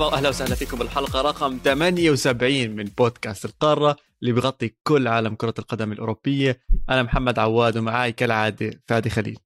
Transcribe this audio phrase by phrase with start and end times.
[0.00, 1.20] مرحبا واهلا وسهلا فيكم بالحلقة.
[1.22, 6.60] رقم 78 من بودكاست القارة اللي بغطي كل عالم كرة القدم الأوروبية.
[6.90, 9.38] أنا محمد عواد ومعاي كالعادة فادي خليل.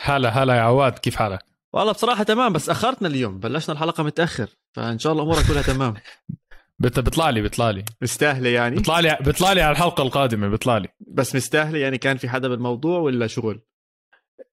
[0.00, 4.48] هلا هلا يا عواد كيف حالك؟ والله بصراحة تمام بس أخرتنا اليوم بلشنا الحلقة متأخر
[4.72, 5.94] فإن شاء الله أمورك كلها تمام.
[6.78, 7.84] بيطلع لي بيطلع لي.
[8.02, 10.88] مستاهلة يعني؟ بيطلع لي بيطلع لي على الحلقة القادمة بيطلع لي.
[11.00, 13.60] بس مستاهلة يعني كان في حدا بالموضوع ولا شغل؟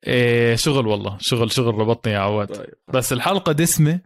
[0.08, 2.48] إيه شغل والله شغل شغل ربطني يا عواد.
[2.48, 2.74] طيب.
[2.94, 4.00] بس الحلقة دسمة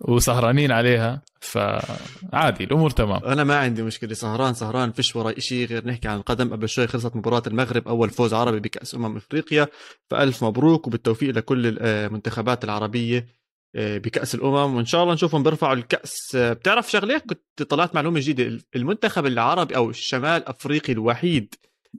[0.00, 3.24] وسهرانين عليها فعادي الأمور تمام.
[3.24, 6.52] أنا ما عندي مشكلة سهران سهران فيش وراي شيء غير نحكي عن القدم.
[6.52, 9.68] قبل شوي خلصت مباراة المغرب أول فوز عربي بكأس أمم إفريقيا.
[10.10, 13.26] فألف مبروك وبالتوفيق لكل المنتخبات العربية
[13.74, 14.76] آه، بكأس الأمم.
[14.76, 16.34] وإن شاء الله نشوفهم بيرفعوا الكأس.
[16.34, 18.62] آه، بتعرف شغلة؟ كنت طلعت معلومة جديدة.
[18.76, 21.54] المنتخب العربي أو الشمال أفريقي الوحيد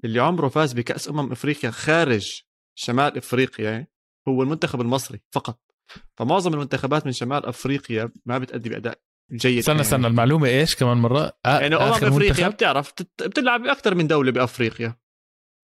[0.05, 2.41] اللي عمره فاز بكأس أمم إفريقيا خارج
[2.75, 3.87] شمال إفريقيا
[4.27, 5.70] هو المنتخب المصري فقط.
[6.15, 8.97] فمعظم المنتخبات من شمال أفريقيا ما بتأدي بأداء
[9.31, 9.81] جيد استنى يعني.
[9.81, 14.95] استنى المعلومة إيش كمان مرة آه يعني امم افريقيا؟ بتعرف بتلعب بأكثر من دولة بأفريقيا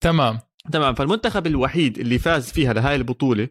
[0.00, 0.38] تمام
[0.72, 3.48] تمام فالمنتخب الوحيد اللي فاز فيها لهاي البطولة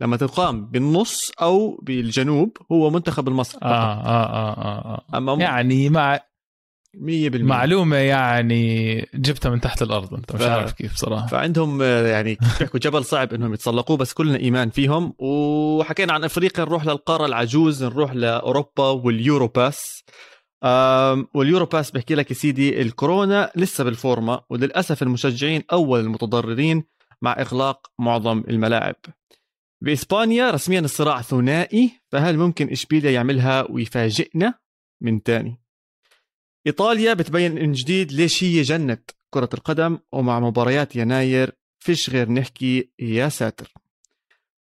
[0.00, 5.18] لما تقام بالنص أو بالجنوب هو منتخب المصري آه آه آه آه, آه.
[5.18, 6.20] أما يعني مع
[6.96, 7.00] 100%
[7.42, 11.26] معلومة يعني جبتها من تحت الأرض أنت مش ف- عارف كيف صراحة.
[11.26, 15.14] فعندهم آه، يعني بيحكوا جبل صعب إنهم يتسلقوه بس كلنا إيمان فيهم.
[15.18, 20.04] وحكينا عن أفريقيا نروح للقارة العجوز نروح لأوروبا واليورو باس
[20.64, 26.84] آم، واليورو باص بحكي لك يا سيدي الكورونا لسه بالفورمة وللأسف المشجعين أول المتضررين
[27.22, 28.96] مع إغلاق معظم الملاعب.
[29.82, 34.54] بإسبانيا رسميا الصراع ثنائي فهل ممكن إشبيليا يعملها ويفاجئنا؟
[35.02, 35.59] من تاني.
[36.66, 38.98] إيطاليا بتبين من جديد ليش هي جنة
[39.30, 43.72] كرة القدم ومع مباريات يناير فيش غير نحكي يا ساتر.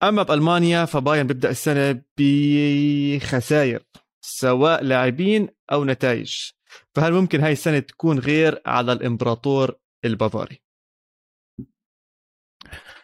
[0.04, 3.84] أما بألمانيا فبايرن بيبدأ السنة بخسائر
[4.22, 6.36] سواء لاعبين أو نتائج.
[6.96, 9.76] فهل ممكن هاي السنة تكون غير على الإمبراطور
[10.06, 10.62] البافاري؟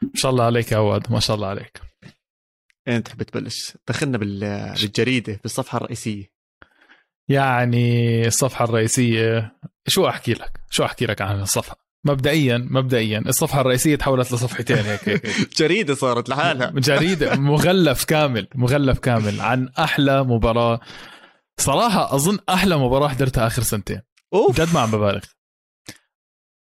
[0.01, 1.81] ما شاء الله عليك يا عواد ما شاء الله عليك.
[2.87, 3.77] إنت تحب تبلش.
[3.87, 6.34] دخلنا بال- بالجريدة بالصفحة الرئيسية.
[7.29, 9.55] يعني الصفحة الرئيسية
[9.87, 15.09] شو أحكي لك؟ شو أحكي لك عن الصفحة؟ مبدئيا مبدئيا الصفحة الرئيسية تحولت لصفحتين هيك
[15.09, 15.27] هيك.
[15.59, 16.69] جريدة صارت لحالها.
[16.89, 20.79] جريدة مغلف كامل مغلف كامل عن أحلى مباراة.
[21.57, 24.01] صراحة أظن أحلى مباراة حضرتها آخر سنتين.
[24.33, 24.61] أوف.
[24.61, 25.23] جد ما عم ببالغ.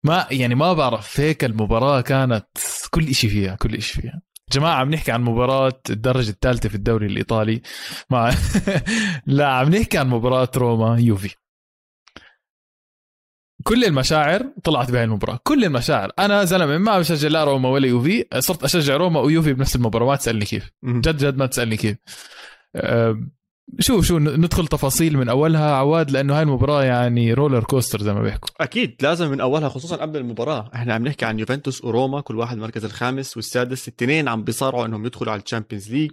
[0.03, 2.45] ما يعني ما بعرف هيك المباراة كانت
[2.89, 4.21] كل إشي فيها كل إشي فيها.
[4.53, 7.61] جماعة عم نحكي عن مباراة الدرجة الثالثة في الدوري الإيطالي
[8.09, 8.33] مع
[9.25, 11.35] لا عم نحكي عن مباراة روما يوفي.
[13.63, 15.39] كل المشاعر طلعت بهاي المباراة.
[15.43, 16.11] كل المشاعر.
[16.19, 18.25] أنا زلمة ما بشجع لا روما ولا يوفي.
[18.39, 20.05] صرت أشجع روما ويوفي بنفس المباراة.
[20.05, 20.71] ما تسألني كيف.
[20.83, 21.97] جد جد ما تسألني كيف.
[23.90, 25.75] أه، شو ندخل تفاصيل من أولها.
[25.75, 28.50] عواد لأنه هاي المباراة يعني roller coaster زي ما بيحكوا.
[28.62, 30.72] أكيد لازم من أولها خصوصا قبل المباراة.
[30.75, 33.88] إحنا عم نحكي عن يوفنتوس وروما كل واحد المركز الخامس والسادس.
[33.88, 36.11] الاثنين عم بيصارعوا إنهم يدخلوا على ال Champions League.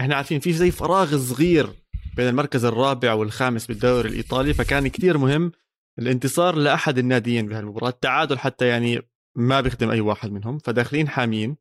[0.00, 1.68] إحنا عارفين في زي فراغ صغير
[2.16, 5.52] بين المركز الرابع والخامس بالدوري الإيطالي فكان كتير مهم
[5.98, 7.88] الانتصار لأحد الناديين بهالمباراة.
[7.88, 9.02] التعادل حتى يعني
[9.36, 11.56] ما بيخدم أي واحد منهم فداخلين حامين.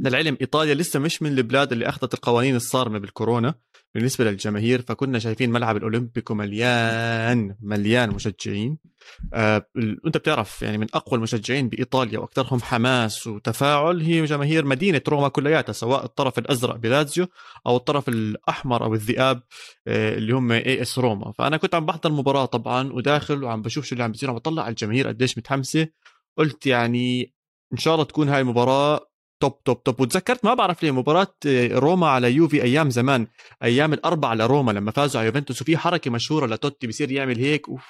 [0.00, 3.54] للعلم إيطاليا لسه مش من البلاد اللي أخذت القوانين الصارمة بالكورونا.
[3.96, 8.78] بالنسبة للجماهير فكنا شايفين ملعب الأولمبيكو مليان مليان مشجعين.
[9.34, 9.66] آه،
[10.06, 15.72] انت بتعرف يعني من أقوى المشجعين بإيطاليا وأكثرهم حماس وتفاعل هي جماهير مدينة روما كلياتها
[15.72, 17.26] سواء الطرف الأزرق بلازيو
[17.66, 19.42] أو الطرف الأحمر أو الذئاب
[19.88, 21.32] آه، اللي هم AS روما.
[21.32, 24.62] فأنا كنت عم بحضر المباراة طبعا وداخل وعم بشوف شو اللي عم بيصير عم بطلع
[24.62, 25.88] على الجماهير قديش متحمسة.
[26.38, 27.34] قلت يعني
[27.72, 31.68] إن شاء الله تكون هاي المباراة توب توب توب وتذكرت ما بعرف ليه مباراة آه،
[31.78, 33.26] روما على يوفي أيام زمان
[33.62, 37.84] أيام الأربعة لروما لما فازوا على يوفنتوس وفي حركة مشهورة لتوتي بيصير يعمل هيك أوف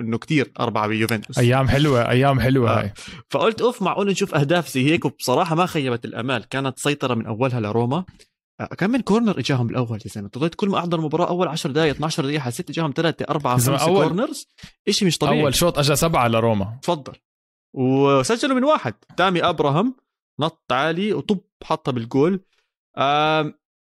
[0.00, 1.38] إنه كتير أربعة بيوفنتوس.
[1.38, 2.80] أيام حلوة أيام حلوة آه.
[2.80, 2.92] هاي.
[3.30, 7.60] فقلت أوف معقول نشوف أهداف زي هيك؟ وبصراحة ما خيبت الأمال كانت سيطرة من أولها
[7.60, 8.04] لروما.
[8.60, 10.30] آه، كم من corner إجاهم بالاول يا زلمة.
[10.38, 13.78] ضليت كل ما أحضر مباراة أول 10 دقائق 12 دقيقة حسيت إجاهم ثلاثة أربعة خمسة
[13.78, 14.48] أول- corners
[14.90, 15.42] شيء مش طبيعي.
[15.42, 16.78] أول شوط أجا سبعة لروما.
[16.82, 17.12] تفضل.
[17.74, 19.94] وسجلوا من واحد تامي أبراهام
[20.40, 22.40] نط عالي وطب حطها بالجول.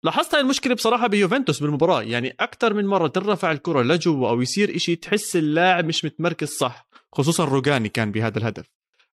[0.05, 2.03] لاحظت هاي المشكلة بصراحة بيوفنتوس بالمباراة.
[2.03, 6.89] يعني أكثر من مرة ترفع الكرة لجوا أو يصير إشي تحس اللاعب مش متمركز صح
[7.13, 8.65] خصوصا روجاني كان بهذا الهدف.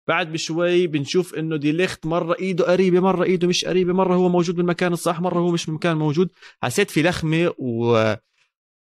[0.08, 4.30] بعد بشوي بنشوف إنه دي ليخت مرة إيده قريبة مرة إيده مش قريبة مرة هو
[4.30, 6.30] موجود بالمكان الصح مرة هو مش بالمكان الموجود.
[6.64, 7.54] حسيت في لخمة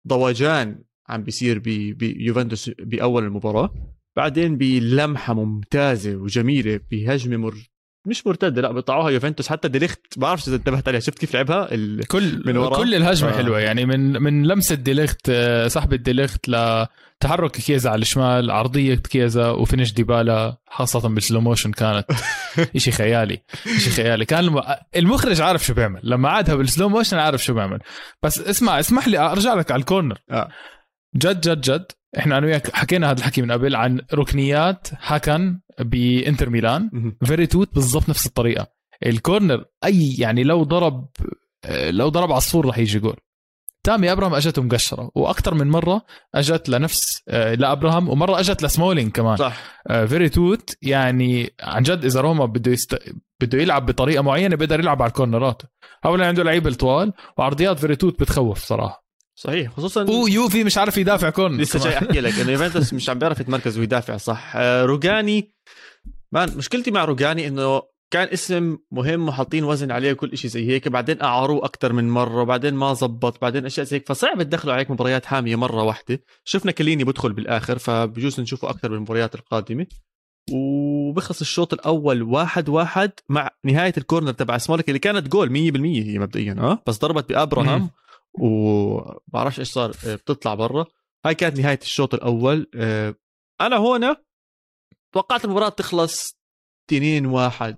[0.06, 1.60] ودوجان عم بيصير
[1.94, 3.74] بيوفنتوس بأول المباراة.
[4.16, 7.54] بعدين بلمحة ممتازة وجميلة بهجمة.
[8.08, 12.08] مش مرتدة لا بيقطعوها يوفنتوس حتى ديليخت بعرفش إذا انتبهت عليها شفت كيف لعبها ال...
[12.08, 13.34] كل من ورا؟ كل الهجمة آه.
[13.34, 13.38] آه.
[13.38, 19.50] حلوة يعني من من لمسة ديليخت آه، سحبه ديليخت لتحرك كيزا على الشمال عرضية كيزا
[19.50, 22.06] و finish ديبالا خاصة بال slow motion كانت
[22.78, 23.42] شيء خيالي
[23.78, 24.62] شيء خيالي كان الم...
[24.96, 27.80] المخرج عارف شو بيعمل لما عادها بال slow motion عارف شو بيعمل
[28.24, 30.50] بس اسمع اسمح لي أرجع لك على ال corner آه.
[31.16, 31.86] جد جد جد.
[32.18, 37.14] إحنا أنا وياك حكينا هذا الحكي من قبل عن ركنيات هاكان بإنتر ميلان.
[37.26, 38.68] فيريتوت بالضبط نفس الطريقة.
[39.06, 41.08] ال corner أي يعني لو ضرب
[41.70, 43.16] لو ضرب عصفور راح يجي جول.
[43.84, 46.02] تامي أبراهام أجته مقشرة وأكثر من مرة
[46.36, 49.38] أجت لنفس آه، لأبراهام ومرة أجت لسمولينج كمان.
[49.38, 49.82] صح.
[50.06, 53.00] فيريتوت يعني عن جد إذا روما بده يست...
[53.42, 55.62] بده يلعب بطريقة معينة بيقدر يلعب على ال corner ات.
[56.06, 59.07] اولا عنده لعيبة طوال وعرضيات فيريتوت بتخوف صراحة.
[59.40, 61.80] صحيح خصوصا ويوفي مش عارف يدافع corner لسه.
[61.80, 64.54] جاي أحكي لك إنه يوفنتوس مش عم بيعرف يتمركز ويدافع صح.
[64.56, 65.54] آه، روجاني
[66.32, 67.82] مان مشكلتي مع روجاني إنه
[68.14, 72.42] كان اسم مهم وحاطين وزن عليه وكل شيء زي هيك بعدين أعاروه أكثر من مرة
[72.42, 76.24] وبعدين ما زبط بعدين أشياء زي هيك فصعب تدخلوا عليك مباريات حاميه مرة واحدة.
[76.44, 79.86] شفنا كيليني بدخل بالآخر فبجوز نشوفه أكثر بالمباريات القادمة.
[80.52, 85.52] وبخلص الشوط الأول واحد واحد مع نهاية الكورنر تبع سمولك اللي كانت جول 100%
[86.08, 87.90] هي مبدئيا آه؟ بس ضربت بأبراهام.
[88.40, 90.86] وبعرفش إيش صار آه، بتطلع برا.
[91.26, 93.16] هاي كانت نهاية الشوط الأول آه،
[93.62, 94.16] أنا هون
[95.14, 96.38] توقعت المباراة تخلص
[96.90, 97.78] 2 1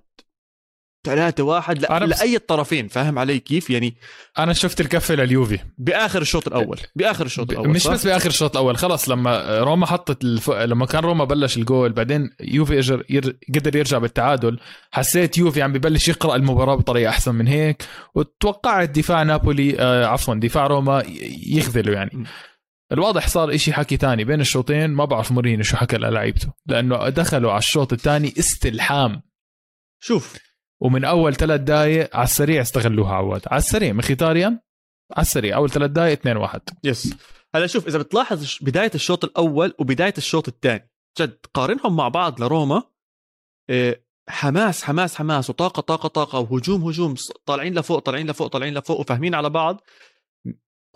[1.04, 3.96] 3 1 لا أنا بس- لأي الطرفين؟ فاهم علي كيف؟ يعني
[4.38, 5.58] أنا شفت الكفة لليوفي.
[5.78, 9.86] بآخر الشوط الأول بآخر الشوط الأول مش صح؟ بس بآخر الشوط الأول خلص لما روما
[9.86, 10.50] حطت الف...
[10.50, 13.38] لما كان روما بلش الجول بعدين يوفي اجر ير...
[13.54, 14.58] قدر يرجع بالتعادل
[14.90, 17.82] حسيت يوفي عم ببلش يقرأ المباراة بطريقة أحسن من هيك
[18.14, 22.24] وتوقعت دفاع نابولي آه عفوا دفاع روما ي- يخذلوا يعني.
[22.92, 27.50] الواضح صار إشي حكي تاني بين الشوطين ما بعرف مورينيو شو حكى للاعيبته لأنه دخلوا
[27.50, 29.22] على الشوط الثاني استلحام.
[30.02, 30.36] شوف
[30.80, 34.60] ومن أول ثلاث دقائق على السريع استغلوها عواد على السريع مخيتاريان
[35.12, 35.56] على السريع.
[35.56, 37.14] أول ثلاث دقائق 2 1 يس
[37.54, 40.90] هلا شوف إذا بتلاحظ بداية الشوط الأول وبداية الشوط الثاني
[41.20, 42.82] جد قارنهم مع بعض لروما
[43.70, 47.14] إيه، حماس حماس حماس وطاقة طاقة طاقة وهجوم هجوم
[47.46, 49.80] طالعين لفوق طالعين لفوق طالعين لفوق وفاهمين على بعض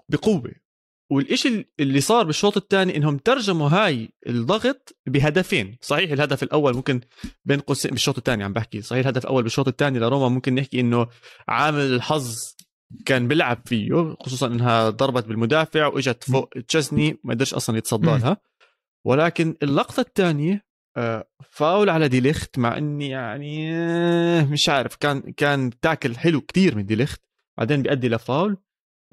[0.09, 0.64] بقوة.
[1.11, 5.79] والإشي اللي صار بالشوط الثاني إنهم ترجموا هاي الضغط بهدفين.
[5.81, 7.01] صحيح الهدف الأول ممكن
[7.45, 8.83] بين قوسين بالشوط الثاني عم بحكي.
[8.83, 11.07] صحيح الهدف الأول بالشوط الثاني لروما ممكن نحكي إنه
[11.49, 12.55] عامل الحظ
[13.07, 18.07] كان بيلعب فيه خصوصا إنها ضربت بالمدافع وإجت فوق تشزني ما قدرش أصلا يتصدى.
[18.07, 18.37] لها.
[19.05, 20.65] ولكن اللقطة الثانية
[20.97, 26.77] آه، فاول على ديليخت مع إني يعني آه، مش عارف كان كان tackle حلو كتير
[26.77, 27.21] من ديليخت
[27.59, 28.57] بعدين بيؤدي لفاول.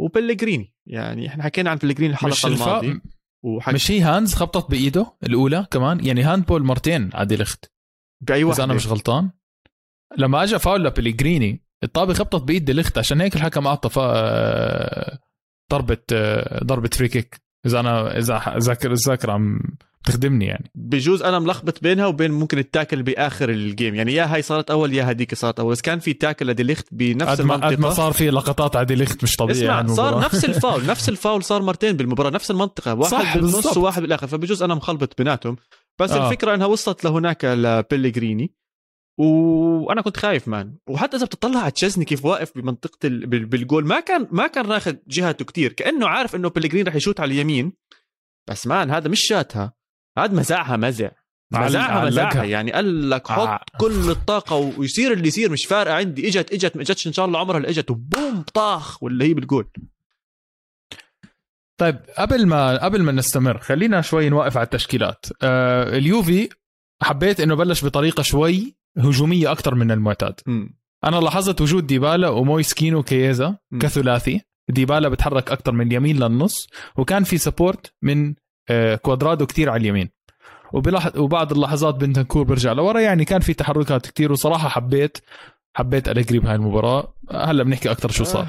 [0.01, 0.73] وبلغريني.
[0.85, 2.47] يعني إحنا حكينا عن بلغريني الحلقة.
[2.47, 3.01] الماضية.
[3.43, 3.73] وحك...
[3.73, 7.71] مش هي hands خبطت بإيده الأولى كمان؟ يعني handball مرتين على ديليخت
[8.21, 9.31] بأي إذا أنا واحد مش غلطان.
[10.17, 15.19] لما اجى فاول لبليجريني الطابة خبطت بايد ديليخت عشان هيك الحكم أعطى فا...
[15.71, 17.41] ضربة آه، ضربة free kick.
[17.65, 19.59] إذا أنا إذا ذاكر الذاكره عم
[20.03, 20.71] تخدمني يعني.
[20.75, 23.95] بجوز أنا ملخبط بينها وبين ممكن ال tackle بآخر ال game.
[23.95, 25.71] يعني يا هاي صارت أول يا هديك صارت أول.
[25.71, 28.85] بس كان في tackle لديليخت بنفس قد ما قد ما المنطقة صار في لقطات على
[28.85, 30.19] ديليخت مش طبيعي اسمع عن صار.
[30.19, 33.77] نفس الفاول نفس الفاول صار مرتين بالمباراة نفس المنطقة واحد صح، بالنص بالضبط.
[33.77, 34.27] وواحد بالآخر.
[34.27, 35.55] فبجوز أنا مخلبط بيناتهم.
[36.01, 36.25] بس آه.
[36.27, 38.53] الفكرة إنها وصلت لهناك لبيليجريني
[39.19, 40.75] وأنا كنت خايف مان.
[40.89, 43.27] وحتى إذا بتطلع على تشيزني كيف واقف بمنطقة ال...
[43.27, 45.73] بال- بالجول ما كان ما كان ناخذ جهته كتير.
[45.73, 47.73] كأنه عارف إنه بيليجريني رح يشوت على اليمين.
[48.49, 49.73] بس مان هذا مش شاتها.
[50.17, 51.09] هذا مزعها مزع
[51.51, 52.05] مزعها.
[52.05, 53.59] مزعها يعني قال لك حط آه.
[53.79, 57.39] كل الطاقة ويصير اللي يصير مش فارقة عندي إجت إجت ما إجتش إن شاء الله
[57.39, 59.67] عمرها اللي إجت وبوم طاخ ولا هي بالجول
[61.77, 66.49] طيب قبل ما قبل ما نستمر خلينا شوي نوقف على التشكيلات آه اليوفي
[67.01, 70.77] حبيت إنه بلش بطريقة شوي هجومية أكثر من المعتاد مم.
[71.03, 73.79] أنا لاحظت وجود ديبالا ومويس كين وكييزا م.
[73.79, 78.35] كثلاثي ديبالا بتحرك أكثر من اليمين للنص وكان في support من آه،
[79.01, 80.09] كوادرادو كتير على اليمين.
[80.73, 81.15] وبلح...
[81.15, 85.17] وبعض اللحظات بنتنكور برجع لورا يعني كان في تحركات كتير وصراحة حبيت
[85.73, 87.15] حبيت أليجري بهاي المباراة.
[87.31, 88.41] هلأ بنحكي أكثر شو صار.
[88.41, 88.47] آه،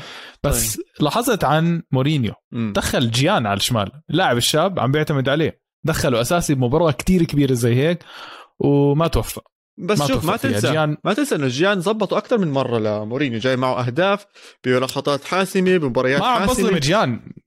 [0.49, 2.33] بس لاحظت عن مورينيو.
[2.52, 2.73] مم.
[2.76, 3.93] دخل جيان على الشمال.
[4.11, 5.62] اللاعب الشاب عم بيعتمد عليه.
[5.85, 8.05] دخله أساسي بمباراة كتير كبيرة زي هيك
[8.59, 9.43] وما توفق
[9.79, 10.37] بس ما شوف ما.
[10.37, 13.38] تنسى جيان ما تنسى إنه جيان زبطوا أكثر من مرة لمورينيو.
[13.38, 14.26] جاي معه أهداف
[14.64, 16.79] بلقطات حاسمة بمباريات ما عم بظلم حاسمة.
[16.79, 17.21] جيان.
[17.21, 17.42] 100%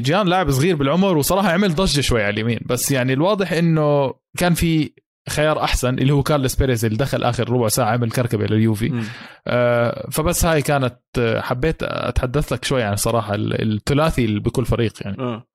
[0.00, 2.60] جيان لاعب صغير بالعمر وصراحة عمل ضجة شوي على اليمين.
[2.66, 4.92] بس يعني الواضح إنه كان في
[5.30, 9.02] خيار أحسن اللي هو كارلس بيريز اللي دخل آخر ربع ساعة عمل كركبة لليوفي.
[9.46, 14.92] آه فبس هاي كانت آه، حبيت أتحدث لك شوي عن صراحة ال- الثلاثي بكل فريق
[15.00, 15.18] يعني.
[15.18, 15.46] آه.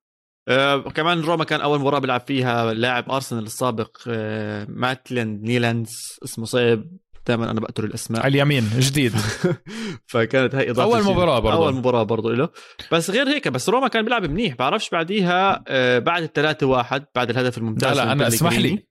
[0.49, 6.45] آه كمان روما كان أول مباراة بيلعب فيها لاعب أرسنال السابق آه مايتلاند نايلز اسمه
[6.45, 6.83] صعب
[7.27, 8.22] دائما أنا بقتل الأسماء.
[8.22, 9.13] على اليمين جديد.
[10.12, 11.03] فكانت هاي إضافة أول.
[11.03, 12.50] مباراة برضه أول مباراة برضه له
[12.91, 14.55] بس غير هيك بس روما كان بيلعب منيح.
[14.55, 18.53] بعرفش بعديها آه، بعد الثلاثة واحد بعد الهدف لا الممتاز لا من أنا اسمح.
[18.53, 18.88] لي.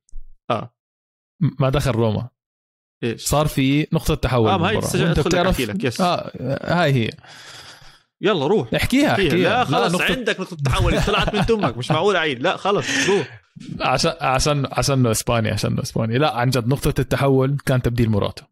[0.51, 0.75] آه.
[1.61, 2.29] ما دخل روما.
[3.05, 6.01] إيش؟ صار في نقطة تحول آه أدخل لك بتعرف- لك yes.
[6.01, 6.31] آه
[6.65, 7.11] هاي هي.
[8.21, 8.75] يلا روح.
[8.75, 9.27] احكيها احكيها.
[9.29, 9.49] احكيها.
[9.49, 11.03] لا خلص نقطة عندك نقطة تحول.
[11.03, 13.41] طلعت من تمك مش معقول اعيد لا خلص روح.
[13.81, 18.47] عشان عشان عشان اسبانيا عشان اسبانيا لا عن جد نقطة التحول كان تبديل موراتا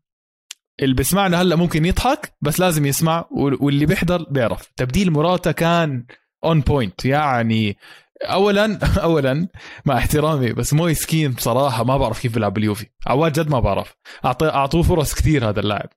[0.83, 4.71] اللي بيسمعنا هلأ ممكن يضحك بس لازم يسمع وال- واللي بيحضر بيعرف.
[4.77, 6.07] تبديل موراتا كان
[6.45, 7.77] on point يعني
[8.25, 9.49] اولا اولا
[9.87, 12.87] مع احترامي بس مويس كين بصراحة ما بعرف كيف بيلعب باليوفي.
[13.07, 13.95] عواد جد ما بعرف.
[14.43, 15.89] أعطوه فرص كثير هذا اللاعب.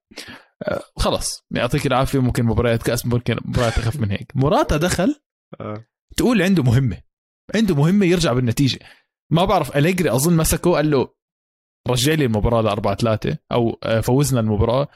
[0.63, 4.31] أه، خلص يعطيك العافية ممكن مباريات كأس ممكن مباريات اخف من هيك.
[4.35, 5.15] موراتا دخل
[5.61, 5.83] آه.
[6.17, 6.97] تقول عنده مهمة.
[7.55, 8.79] عنده مهمة يرجع بالنتيجة.
[9.31, 11.13] ما بعرف أليجري أظن مسكه قال له
[11.87, 14.87] رجع لي المباراة ل 4 3 أو آه، فوزنا المباراة.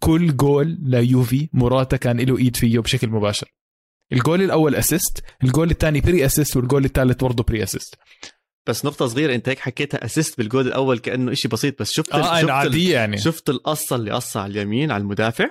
[0.00, 3.48] كل جول ليوفي موراتا كان له إيد فيه بشكل مباشر.
[4.12, 7.94] الجول الأول assist ال goal الثاني pre-assist وال goal الثالث برضه pre-assist
[8.68, 12.12] بس نقطة صغيرة أنت هيك حكيتها assist بال goal الأول كأنه إشي بسيط بس شفت
[12.12, 13.18] آه شفت أنا عادية يعني.
[13.18, 15.50] شفت القصة اللي قصة على اليمين على المدافع.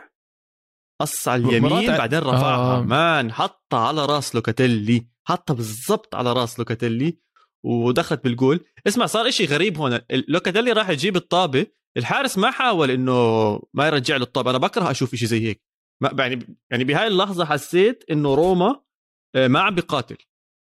[1.02, 2.78] قص على اليمين بعدين رفعها.
[2.78, 2.82] آه.
[2.82, 7.20] مان حطها على راس لوكاتيلي حطها بالضبط على راس لوكاتيلي.
[7.66, 8.60] ودخلت بالجول.
[8.88, 10.00] اسمع صار إشي غريب هون.
[10.28, 11.66] لوكاتيلي راح يجيب الطابة.
[11.98, 13.14] الحارس ما حاول إنه
[13.74, 14.50] ما يرجع له الطابة.
[14.50, 15.64] أنا بكره أشوف إشي زي هيك.
[16.02, 18.82] ما يعني يعني بهاي اللحظة حسيت إنه روما
[19.36, 20.16] آه، ما عم بيقاتل.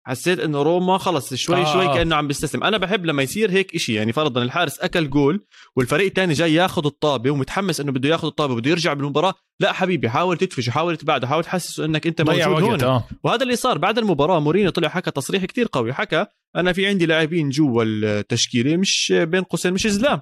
[0.06, 1.60] حسيت إنه روما خلص شوي آه.
[1.60, 1.72] آه.
[1.72, 2.64] شوي كأنه عم بيستسلم.
[2.64, 3.94] أنا بحب لما يصير هيك إشي.
[3.94, 5.44] يعني فرضا الحارس أكل جول
[5.76, 9.34] والفريق الثاني جاي ياخذ الطابة ومتحمس إنه بده ياخذ الطابة بده يرجع بالمباراة.
[9.60, 12.82] لا حبيبي حاول تدفش حاول تبعده حاول تحسسه إنك أنت موجود هون.
[12.82, 13.04] آه.
[13.24, 14.40] وهذا اللي صار بعد المباراة.
[14.40, 15.92] مورينيو طلع حكى تصريح كتير قوي.
[15.92, 20.20] حكى أنا في عندي لاعبين جوا التشكيلة مش بين قوسين مش زلام.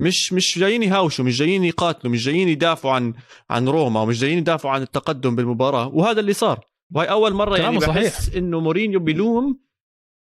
[0.00, 3.14] مش مش جايين يهاوشوا مش جايين يقاتلوا مش جايين يدافعوا عن
[3.50, 5.88] عن روما ومش جايين يدافعوا عن التقدم بالمباراة.
[5.88, 6.60] وهذا اللي صار.
[6.94, 9.60] وهي أول مرة يعني كلامه بحس إنه مورينيو بيلوم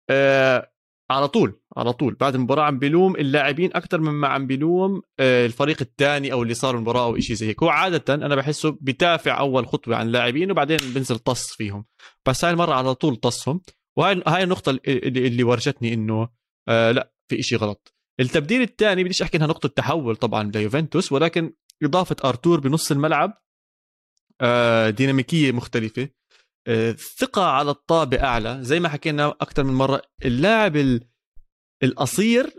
[0.10, 0.72] آه
[1.12, 2.16] على طول على طول.
[2.16, 6.76] بعد المباراة عم بيلوم اللاعبين أكثر مما عم بيلوم آه الفريق الثاني أو اللي صار
[6.76, 7.64] المباراة أو شيء زي هيك.
[7.64, 11.86] هو عادة أنا بحسه بيدافع أول خطوة عن اللاعبين وبعدين بنزل طص فيهم.
[12.26, 13.62] بس هاي المرة على طول طصهم.
[13.98, 16.30] وهاي هاي النقطة اللي, اللي ورجتني إنه
[16.70, 21.54] آه لا في إشي غلط التبديل الثاني بديش أحكي إنها نقطة تحول طبعا ليوفنتوس ولكن
[21.84, 23.42] إضافة أرتور بنص الملعب
[24.42, 26.10] آه ديناميكية مختلفة
[26.68, 31.08] آه، ثقة على الطابة أعلى زي ما حكينا أكثر من مرة اللاعب ال-
[31.84, 32.54] القصير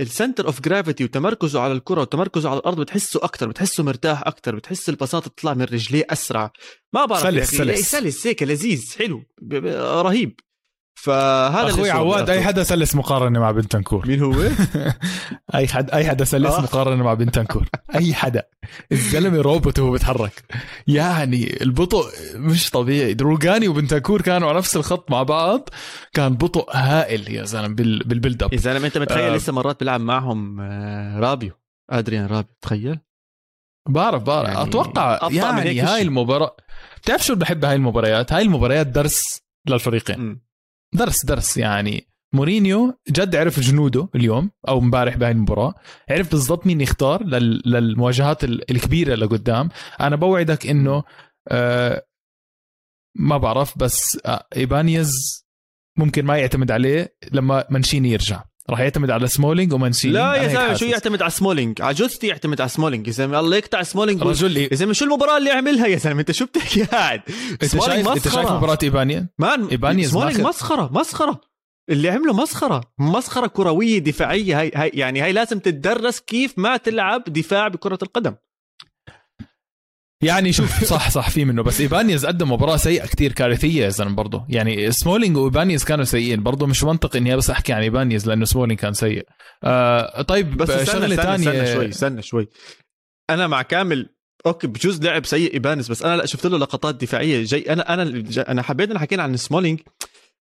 [0.00, 4.56] ال center of gravity وتمركزه على الكرة وتمركزه على الأرض بتحسه أكثر بتحسه مرتاح أكثر
[4.56, 6.52] بتحس البساطة تطلع من رجليه أسرع
[6.94, 7.76] ما بعرف يا سلس- أخي.
[7.76, 7.90] سلس.
[7.90, 9.22] سلس هيك لذيذ حلو
[10.02, 10.40] رهيب
[10.96, 12.42] فهذا أخوي عواد أي.
[12.42, 14.34] حدا سلس مقارنة مع بنتنكور مين هو؟
[15.54, 16.60] أي حد أي حدا سلس آه.
[16.60, 18.42] مقارنة مع بنتنكور أي حدا.
[18.92, 20.44] الزلمة روبوت وهو بيتحرك.
[20.86, 23.16] يعني البطء مش طبيعي.
[23.20, 25.68] روجاني وبنتنكور كانوا على نفس الخط مع بعض.
[26.12, 29.36] كان بطء هائل يا زلمة بال بال build up يا زلمة أنت متخيل آه.
[29.36, 31.52] لسه مرات بيلعب معهم آه، رابيو؟
[31.90, 32.98] أدريان رابيو تخيل.
[33.88, 34.46] بعرف بعرف.
[34.48, 36.02] يعني يعني أتوقع يعني هاي.
[36.02, 36.56] المباراة.
[37.02, 40.20] بتعرف شو بحب هاي المباريات؟ هاي المباريات درس للفريقين.
[40.20, 40.45] مم.
[40.94, 41.56] درس درس.
[41.56, 45.74] يعني مورينيو جد عرف جنوده اليوم أو امبارح بهاي المباراة
[46.10, 47.62] عرف بالضبط مين يختار لل...
[47.66, 49.68] للمواجهات ال- الكبيرة لقدام.
[50.00, 51.04] أنا بوعدك إنه
[51.48, 52.02] آه
[53.18, 55.10] ما بعرف بس آه إيبانيز
[55.98, 58.44] ممكن ما يعتمد عليه لما مانشيني يرجع.
[58.70, 60.74] راح يعتمد على سمولينج ومانشيني لا يا زلمة.
[60.74, 63.06] شو يعتمد على سمولينج؟ على جوستي يعتمد على سمولينج.
[63.06, 64.22] يا زلمة الله يقطع سمولينج.
[64.22, 67.20] رجل يا زلمة شو المباراة اللي عملها يا زلمة؟ انت شو بتحكي قاعد؟
[67.52, 71.40] انت شايف انت شايف مباراة إيبانيز؟ مان إيبانيز سمولينج مسخرة مسخرة.
[71.90, 72.80] اللي عمله مسخرة.
[72.98, 74.60] مسخرة كروية دفاعية.
[74.60, 78.34] هاي, هاي يعني هاي لازم تتدرس كيف ما تلعب دفاع بكرة القدم.
[80.22, 84.14] يعني شوف صح صح في منه بس ايبانيز قدم مباراة سيئة كتير كارثية يا زلمه
[84.14, 84.46] برضه.
[84.48, 86.42] يعني سمولينج وايبانيز كانوا سيئين.
[86.42, 89.26] برضه مش منطق إني بس أحكي عن ايبانيز لأنه سمولينج كان سيء.
[89.64, 92.48] آه طيب بس شغلة ثانية استنى شوي استنى شوي.
[93.30, 94.08] أنا مع كامل
[94.46, 97.44] okay بجوز لعب سيء ايبانيز بس أنا لا شفت له لقطات دفاعية.
[97.44, 99.80] جاي أنا أنا أنا حبيت إن حكينا عن سمولينج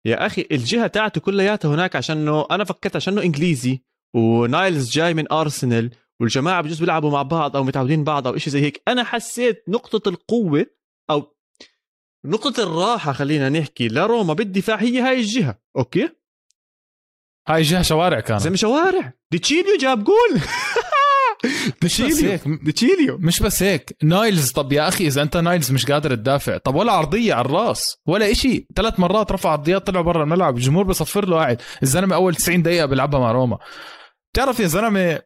[0.06, 3.82] يا أخي الجهة تاعته كلياتها هناك عشانه أنا فكرت عشانه إنجليزي
[4.16, 5.92] ونايلز جاي من ارسنال
[6.22, 8.82] والجماعة بجوز بيلعبوا مع بعض أو متعودين بعض أو شيء زي هيك.
[8.88, 10.66] أنا حسيت نقطة القوة
[11.10, 11.36] أو
[12.26, 16.10] نقطة الراحة خلينا نحكي لروما بالدفاع هي هاي الجهة، okay؟
[17.48, 18.42] هاي جهة شوارع كانت.
[18.42, 20.42] زي شوارع، دي تشيليو جاب جول.
[21.84, 23.98] مش بس ديتشيليو هيك ديتشيليو مش بس هيك.
[24.04, 27.98] نايلز طب يا أخي إذا أنت نايلز مش قادر تدافع طب ولا عرضية على الراس
[28.08, 28.68] ولا إشي.
[28.76, 30.58] ثلاث مرات رفع عرضيات طلع برا الملعب.
[30.58, 31.62] الجمهور بصفر له قاعد.
[31.84, 33.58] الزلمة أول 90 دقيقة بيلعبها مع روما.
[34.34, 35.20] بتعرف يا زلمة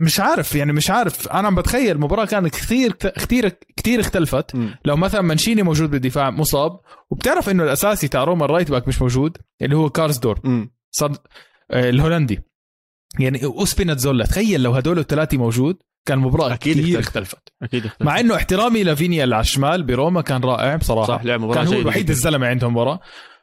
[0.00, 4.74] مش عارف يعني مش عارف أنا عم بتخيل المباراه كانت كثير كثير كثير اختلفت مم.
[4.84, 6.80] لو مثلا مانشيني موجود بالدفاع مصاب
[7.10, 10.70] وبتعرف إنه الأساسي تاع روما ال right back مش موجود اللي هو كارسدور مم.
[10.90, 11.12] صار
[11.70, 12.40] آه، الهولندي
[13.18, 15.76] يعني وسبيناتزولا تخيل لو هدول الثلاثة موجود
[16.06, 17.06] كان المباراه أكيد كثير اختلفت.
[17.34, 18.02] اختلفت أكيد اختلفت.
[18.02, 21.74] مع إنه احترامي لفينيا اللي على الشمال بروما كان رائع بصراحة صح لعب مباراة كان
[21.74, 22.12] هو الوحيد جداً.
[22.12, 23.00] الزلمة عندهم ورا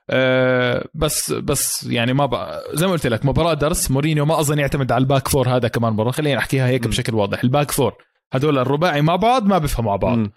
[0.10, 4.60] أه بس بس يعني ما بقى زي ما قلت لك مباراة درس مورينيو ما أظن
[4.60, 6.12] يعتمد على ال back four هذا كمان مرة.
[6.12, 6.90] خلينا نحكيها هيك م.
[6.90, 7.44] بشكل واضح.
[7.44, 7.96] ال back four
[8.34, 10.18] هدول الرباعي مع بعض ما بيفهموا مع بعض.
[10.18, 10.32] مم.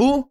[0.00, 0.22] و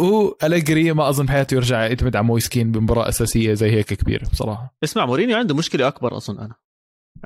[0.00, 4.76] و أليجري ما أظن بحياته يرجع يعتمد على مويسكين بمباراة أساسية زي هيك كبيرة بصراحة.
[4.84, 6.54] اسمع مورينيو عنده مشكلة أكبر أظن أنا.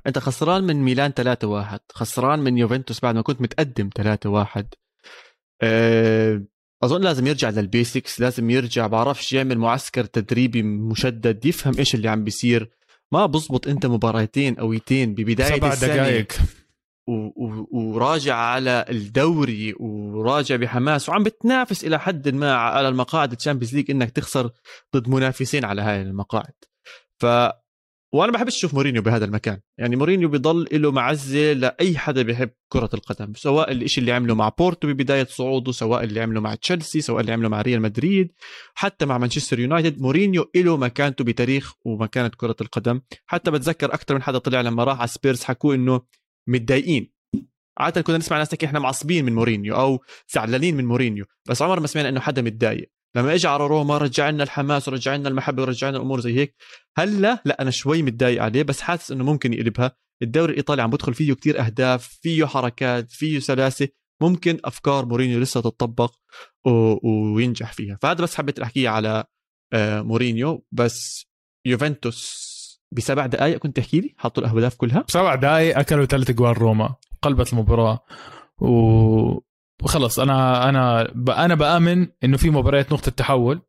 [0.06, 4.62] أنت خسران من ميلان 3-1 خسران من يوفنتوس بعد ما كنت متقدم 3-1
[5.62, 6.42] أه
[6.82, 12.08] أظن لازم يرجع لل basics لازم يرجع بعرفش يعمل معسكر تدريبي مشدد يفهم إيش اللي
[12.08, 12.70] عم بيصير.
[13.12, 16.32] ما بزبط أنت مباراتين قويتين ببداية سبع دقائق
[17.08, 17.12] و-
[17.46, 23.74] و- وراجع على الدوري وراجع بحماس وعم بتنافس إلى حد ما على المقاعد ال Champions
[23.74, 24.50] League إنك تخسر
[24.96, 26.52] ضد منافسين على هاي المقاعد.
[27.18, 27.26] ف
[28.12, 29.60] وأنا بحبش أشوف مورينيو بهذا المكان.
[29.78, 34.48] يعني مورينيو بيضل له معزة لأي حدا بيحب كرة القدم سواء الشيء اللي عمله مع
[34.48, 38.32] بورتو ببداية صعوده سواء اللي عمله مع تشيلسي سواء اللي عمله مع ريال مدريد
[38.74, 40.00] حتى مع مانشستر يونايتد.
[40.00, 43.00] مورينيو له مكانته بتاريخ ومكانة كرة القدم.
[43.26, 46.02] حتى بتذكر أكثر من حدا طلع لما راح على سبيرز حكوا إنه
[46.46, 47.12] متضايقين.
[47.78, 50.00] عادة كنا نسمع ناس تحكي إحنا معصبين من مورينيو أو
[50.34, 52.90] زعلانين من مورينيو بس عمر ما سمعنا إنه حدا متضايق.
[53.16, 56.54] لما اجى على روما رجع لنا الحماس ورجع لنا المحبة ورجع لنا الأمور زي هيك.
[56.96, 59.96] هلأ لا أنا شوي متضايق عليه بس حاسس إنه ممكن يقلبها.
[60.22, 63.88] الدوري الإيطالي عم بدخل فيه كتير أهداف فيه حركات فيه سلاسة.
[64.22, 66.14] ممكن أفكار مورينيو لسه تتطبق
[66.66, 67.08] و...
[67.08, 67.98] وينجح فيها.
[68.02, 69.24] فهذا بس حبيت أحكيه على
[69.72, 70.64] آه، مورينيو.
[70.72, 71.26] بس
[71.66, 72.48] يوفنتوس
[72.92, 75.04] بسبع دقائق كنت تحكي لي؟ حطوا الأهداف كلها.
[75.08, 78.04] سبع دقائق أكلوا ثلاث جوال روما قلبت المباراة.
[78.60, 79.47] و...
[79.82, 81.12] وخلص أنا أنا.
[81.44, 83.62] أنا بآمن إنه في مباريات نقطة تحول.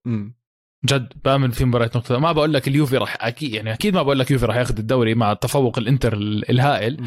[0.86, 4.20] جد بآمن في مباريات نقطة ما بقول لك اليوفي راح أكيد يعني أكيد ما بقول
[4.20, 7.06] لك اليوفي راح ياخذ الدوري مع تفوق الإنتر ال- الهائل.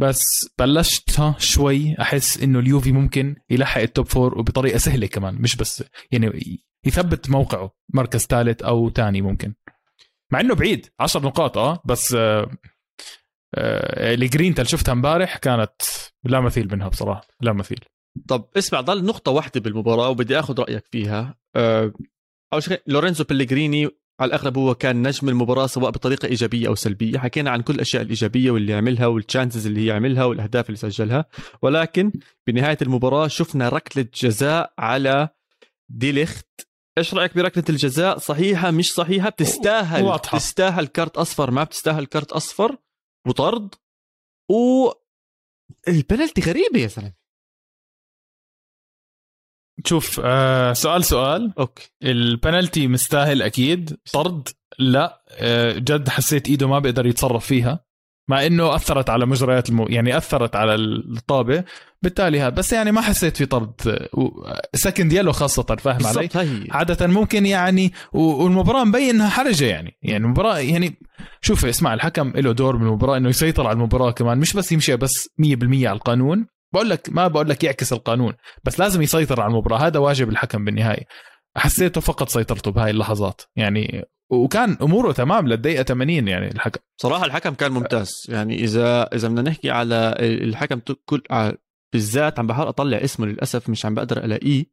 [0.00, 0.24] بس
[0.58, 5.84] بلشت شوي أحس إنه اليوفي ممكن يلحق ال top four وبطريقة سهلة كمان مش بس
[6.10, 9.54] يعني يثبت موقعه مركز ثالث أو ثاني ممكن.
[10.32, 12.50] مع إنه بعيد 10 نقاط آه بس آه
[13.54, 15.72] آه الجرين اللي شفتها امبارح كانت
[16.24, 17.80] لا مثيل منها بصراحة لا مثيل.
[18.28, 21.38] طب اسمع ضل نقطة واحدة بالمباراة وبدي آخذ رأيك فيها.
[21.56, 21.92] أه،
[22.52, 23.88] أول شيء لورينزو بلغريني
[24.20, 27.18] على الأغلب هو كان نجم المباراة سواء بطريقة إيجابية أو سلبية.
[27.18, 31.24] حكينا عن كل الأشياء الإيجابية واللي عملها والتشانسز اللي هي عملها والأهداف اللي سجلها.
[31.62, 32.12] ولكن
[32.46, 35.28] بنهاية المباراة شفنا ركلة جزاء على
[35.88, 36.68] ديليخت.
[36.98, 40.38] إيش رأيك بركلة الجزاء؟ صحيحة مش صحيحة؟ بتستاهل واضحة.
[40.38, 42.76] بتستاهل كارت أصفر ما بتستاهل كارت أصفر
[43.26, 43.74] وطرد.
[44.50, 44.90] و
[45.88, 47.25] البنالتي غريبة يا زلمه
[49.84, 51.52] شوف آه سؤال سؤال.
[51.58, 51.90] okay.
[52.02, 53.96] ال penalty مستاهل أكيد.
[54.12, 55.22] طرد؟ لا.
[55.38, 57.86] آه جد حسيت إيده ما بيقدر يتصرف فيها
[58.30, 59.86] مع إنه أثرت على مجريات المو...
[59.88, 61.64] يعني أثرت على الطابة.
[62.02, 63.72] بالتالي هذا بس يعني ما حسيت في طرد.
[64.74, 66.64] سكند يلو خاصة فاهم علي؟ هي.
[66.70, 69.96] عادة ممكن يعني و- والمباراة مبين انها حرجة يعني.
[70.02, 70.98] يعني المباراة يعني
[71.40, 75.28] شوف اسمع الحكم له دور بالمباراة إنه يسيطر على المباراة كمان مش بس يمشي بس
[75.42, 76.46] 100% على القانون.
[76.76, 78.32] بقول لك ما بقول لك يعكس القانون
[78.64, 79.78] بس لازم يسيطر على المباراة.
[79.86, 81.04] هذا واجب الحكم بالنهاية.
[81.56, 83.42] حسيته فقط سيطرته بهاي اللحظات.
[83.56, 86.80] يعني وكان أموره تمام للدقيقة 80 يعني الحكم.
[87.02, 88.10] صراحة الحكم كان ممتاز.
[88.28, 91.52] يعني اذا إذا بدنا نحكي على الحكم كل ع-
[91.92, 94.64] بالذات عم بحاول أطلع اسمه للأسف مش عم بقدر ألاقيه.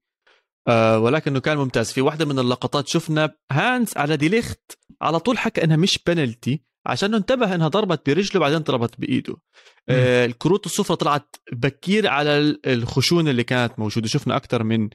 [0.68, 1.92] آه ولكنه كان ممتاز.
[1.92, 4.62] في واحدة من اللقطات شفنا هانز على ديليخت
[5.04, 9.36] على طول حكى إنها مش بنالتي عشان انتبه إنها ضربت برجله بعدين ضربت بإيده.
[9.89, 14.08] آه الكروت الصفرة طلعت بكير على ال- الخشونة اللي كانت موجودة.
[14.08, 14.89] شفنا أكثر من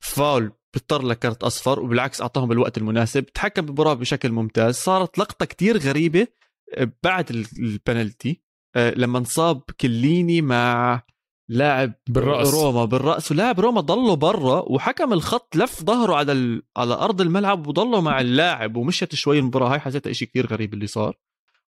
[0.00, 3.24] فاول بيضطر لكرت أصفر وبالعكس أعطاهم بالوقت المناسب.
[3.24, 4.74] تحكم بالمباراة بشكل ممتاز.
[4.74, 6.26] صارت لقطة كتير غريبة
[6.74, 8.42] آه، بعد ال- البنالتي
[8.76, 11.02] آه، لما انصاب كليني مع
[11.48, 12.54] لاعب بالرأس.
[12.54, 13.32] روما بالرأس.
[13.32, 16.62] ولاعب روما ضلوا برا وحكم الخط لف ظهره على ال...
[16.76, 19.78] على أرض الملعب وضلوا مع اللاعب ومشت شوي المباراة هاي.
[19.78, 21.16] حسيتها شيء كثير غريب اللي صار.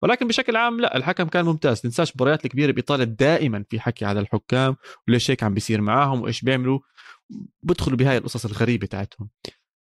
[0.01, 1.81] ولكن بشكل عام لا الحكم كان ممتاز.
[1.81, 4.75] تنساش المباريات الكبيرة بإيطاليا دائما في حكي على الحكام
[5.07, 6.79] وليش هيك عم بيصير معاهم وإيش بيعملوا.
[7.63, 9.29] بدخلوا بهاي القصص الغريبة تاعتهم.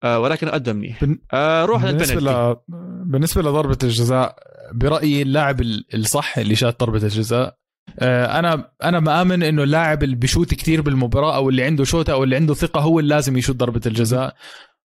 [0.05, 1.05] آه ولكن قدم منيح.
[1.05, 3.05] بن- آه روح بالنسبة للبنالتي ل...
[3.11, 4.37] بالنسبة لضربة الجزاء
[4.73, 7.57] برأيي اللاعب ال- الصح اللي شات ضربة الجزاء
[7.99, 12.37] أنا أنا مآمن إنه اللاعب اللي بيشوت كثير بالمباراة أو اللي عنده شوطه أو اللي
[12.37, 14.35] عنده ثقة هو اللي لازم يشوت ضربة الجزاء.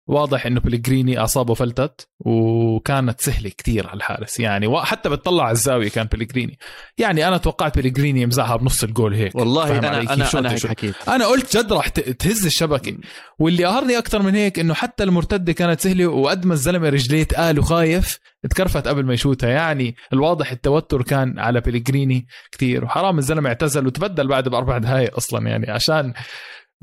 [0.07, 4.39] واضح إنه بلغريني اعصابه فلتت وكانت سهلة كثير على الحارس.
[4.39, 6.57] يعني حتى بتطلع على الزاوية كان بلغريني
[6.97, 9.35] يعني أنا توقعت بلغريني يمزحها بنص الجول هيك.
[9.35, 10.95] والله أنا أنا أنا هيك حكيت.
[11.07, 12.97] أنا قلت جد راح تهز الشبكة.
[13.39, 17.59] واللي قهرني أكثر من هيك إنه حتى المرتدة كانت سهلة وقد ما الزلمة رجليه تقال
[17.59, 19.49] وخايف تكرفت قبل ما يشوتها.
[19.49, 25.49] يعني الواضح التوتر كان على بلغريني كثير وحرام الزلمة اعتزل وتبدل بعد بأربع دقائق أصلا
[25.49, 26.13] يعني عشان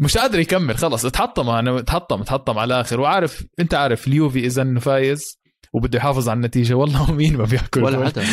[0.00, 3.00] مش قادر يكمل خلص اتحطم أنا اتحطم اتحطم على الآخر.
[3.00, 5.42] وعارف أنت عارف اليوفي إذا إنه فايز
[5.74, 8.24] وبده يحافظ على النتيجة والله مين ما بياكل ولا حدا.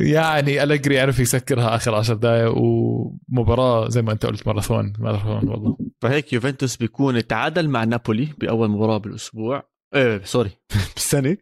[0.00, 5.76] يعني ألجري عرف يسكرها آخر 10 دقائق ومباراة زي ما أنت قلت ماراثون ماراثون والله.
[6.02, 9.68] فهيك يوفنتوس بيكون تعادل مع نابولي بأول مباراة بالأسبوع.
[9.94, 10.50] إيه سوري
[10.94, 11.36] بالسنة.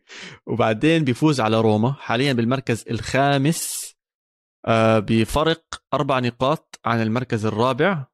[0.46, 3.92] وبعدين بيفوز على روما حاليا بالمركز الخامس.
[4.66, 5.62] آه بفرق
[5.94, 8.06] أربع نقاط عن المركز الرابع.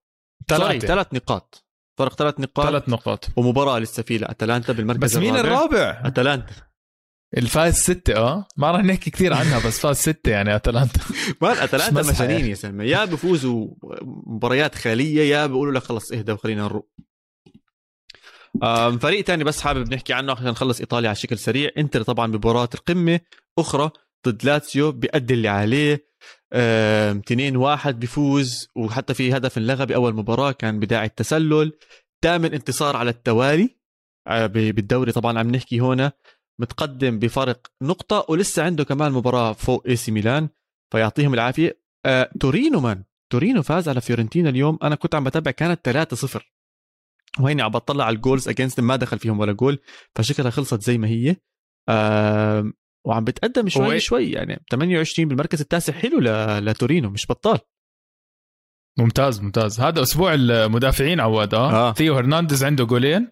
[0.49, 0.87] ثلاثة.
[0.87, 1.65] ثلاث نقاط.
[1.99, 2.67] فرق ثلاث نقاط.
[2.67, 3.29] ثلاث نقاط.
[3.37, 6.55] ومباراة لسه في لأتلانتا بالمركز بس مين الرابع؟ أتلانتا.
[7.37, 11.01] الفاز ستة آه؟ ما راح نحكي كثير عنها بس فاز ستة يعني أتلانتا.
[11.43, 12.85] مان أتلانتا مجانين يا سلمى.
[12.85, 13.69] يا بفوزوا
[14.27, 16.85] مباريات خالية يا بيقولوا لك خلص اهدى وخلينا نروح.
[19.01, 21.71] فريق تاني بس حابب نحكي عنه عشان نخلص إيطاليا على شكل سريع.
[21.79, 23.21] إنتر طبعا بمباراة القمة
[23.59, 23.91] أخرى
[24.29, 26.12] ضد لاتسيو بيأدي اللي عليه.
[26.53, 31.73] 2 واحد بيفوز وحتى في هدف انلغى بأول مباراة كان بداعي التسلل.
[32.25, 33.77] ثامن انتصار على التوالي
[34.29, 36.13] آه، بالدوري طبعا عم نحكي هنا.
[36.61, 40.49] متقدم بفرق نقطة ولسه عنده كمان مباراة فوق AC Milan
[40.93, 41.81] فيعطيهم العافية.
[42.07, 44.79] آه، تورينو man تورينو فاز على فيورنتينا اليوم.
[44.83, 46.53] أنا كنت عم بتابع كانت 3-0
[47.41, 49.79] وهيني عم بطلع على ال goals against ما دخل فيهم ولا جول
[50.15, 51.37] فشكلها خلصت زي ما هي.
[53.05, 55.93] وعم بتقدم شوي شوي يعني 28 بالمركز التاسع.
[55.93, 56.21] حلو
[56.59, 57.59] لتورينو مش بطال.
[58.99, 59.81] ممتاز ممتاز.
[59.81, 61.93] هذا أسبوع المدافعين عواد آه, آه.
[61.93, 63.31] ثيو هرنانديز عنده جولين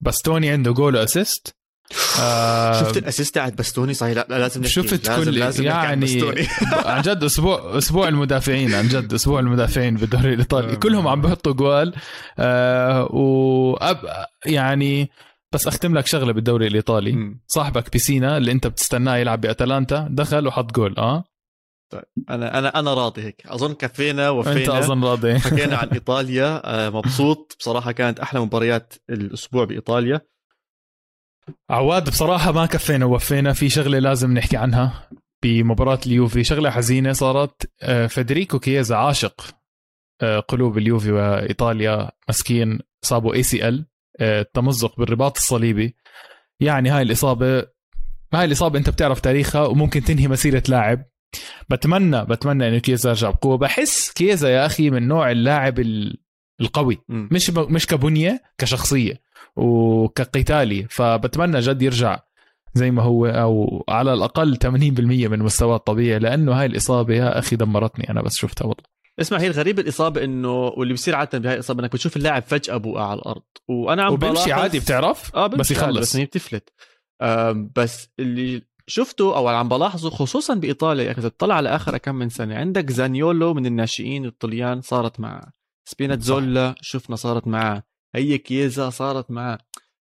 [0.00, 1.56] باستوني عنده جول و assist.
[2.20, 6.06] آه شفت ال assist تاعت باستوني؟ صحيح لا لازم نحكي شفت لازم كل لازم يعني
[6.72, 10.72] عن جد أسبوع أسبوع المدافعين عن جد أسبوع المدافعين بالدوري الإيطالي.
[10.72, 10.74] آه.
[10.74, 11.94] كلهم عم بيحطوا جوال
[12.38, 15.10] آه وأب يعني
[15.52, 17.12] بس أختم لك شغلة بالدوري الإيطالي.
[17.12, 17.40] م.
[17.46, 21.24] صاحبك بيسينا اللي أنت بتستناه يلعب بأتلانتا دخل وحط جول آه؟
[21.92, 23.46] طيب أنا أنا أنا راضي هيك.
[23.46, 24.56] أظن كفينا وفينا.
[24.56, 25.38] انت أظن راضي.
[25.38, 27.56] حكينا عن إيطاليا آه، مبسوط.
[27.58, 30.20] بصراحة كانت أحلى مباريات الأسبوع بإيطاليا.
[31.70, 33.52] عواد بصراحة ما كفينا ووفينا.
[33.52, 35.08] في شغلة لازم نحكي عنها
[35.42, 36.44] بمباراة اليوفي.
[36.44, 39.54] شغلة حزينة صارت آه، فederico كييزا عاشق
[40.22, 42.10] آه، قلوب اليوفي وإيطاليا.
[42.28, 43.86] مسكين صابوا اي سي ال
[44.22, 45.96] التمزق بالرباط الصليبي.
[46.60, 47.66] يعني هاي الإصابة
[48.34, 51.04] هاي الإصابة أنت بتعرف تاريخها وممكن تنهي مسيرة لاعب.
[51.70, 53.56] بتمنى بتمنى إنه كيزا يرجع بقوة.
[53.58, 55.78] بحس كيزا يا أخي من نوع اللاعب
[56.60, 56.98] القوي.
[57.08, 57.28] م.
[57.30, 59.20] مش مش كبنية كشخصية
[59.56, 62.20] وكقتالي فبتمنى جد يرجع
[62.74, 67.56] زي ما هو أو على الأقل 80% من مستواه الطبيعي لأنه هاي الإصابة يا أخي
[67.56, 68.10] دمرتني.
[68.10, 71.92] أنا بس شفتها والله اسمع هي الغريبة الإصابة إنه واللي بيصير عادة بهاي الإصابة إنك
[71.92, 73.42] بتشوف اللاعب فجأة بوقع على الأرض.
[73.68, 75.98] وأنا عم وبمشي عادي بتعرف؟ آه بس يخلص.
[75.98, 76.72] بس هي بتفلت.
[77.76, 82.28] بس اللي شفته أو عم بلاحظه خصوصا بإيطاليا يا أخي تطلع على اخر كم من
[82.28, 85.52] سنة عندك زانيولو من الناشئين الطليان صارت معه
[85.88, 87.82] سبيناتزولا شفنا صارت معه
[88.14, 89.58] هي كيزا صارت معه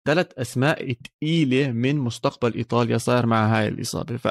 [0.07, 4.17] ثلاث أسماء ثقيله من مستقبل إيطاليا صار مع هاي الإصابة.
[4.17, 4.27] ف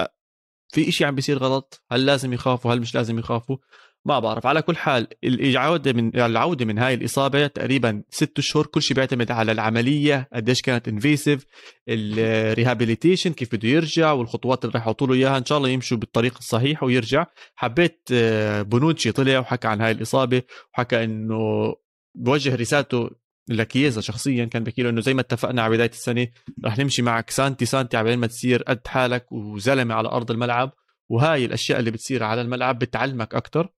[0.73, 3.57] في إشي عم بيصير غلط؟ هل لازم يخافوا؟ هل مش لازم يخافوا؟
[4.05, 4.47] ما بعرف.
[4.47, 9.31] على كل حال العوده من العودة من هاي الإصابة تقريبا ست شهور كل شيء بيعتمد
[9.31, 11.47] على العملية قديش كانت invasive
[11.89, 15.39] ال rehabilitation كيف بده يرجع والخطوات اللي راح يحطوا له إياها.
[15.39, 17.27] إن شاء الله يمشوا بالطريق الصحيح ويرجع.
[17.55, 20.43] حبيت آه، بونوتشي طلع وحكى عن هاي الإصابة
[20.75, 21.75] وحكى إنه
[22.15, 23.11] بوجه رسالته
[23.49, 26.29] لكييزا شخصيا كان بحكي له إنه زي ما اتفقنا على بداية السنة
[26.65, 30.73] رح نمشي معك سانتي سانتي على ما تصير قد حالك وزلمة على أرض الملعب.
[31.11, 33.69] وهاي الأشياء اللي بتصير على الملعب بتعلمك أكثر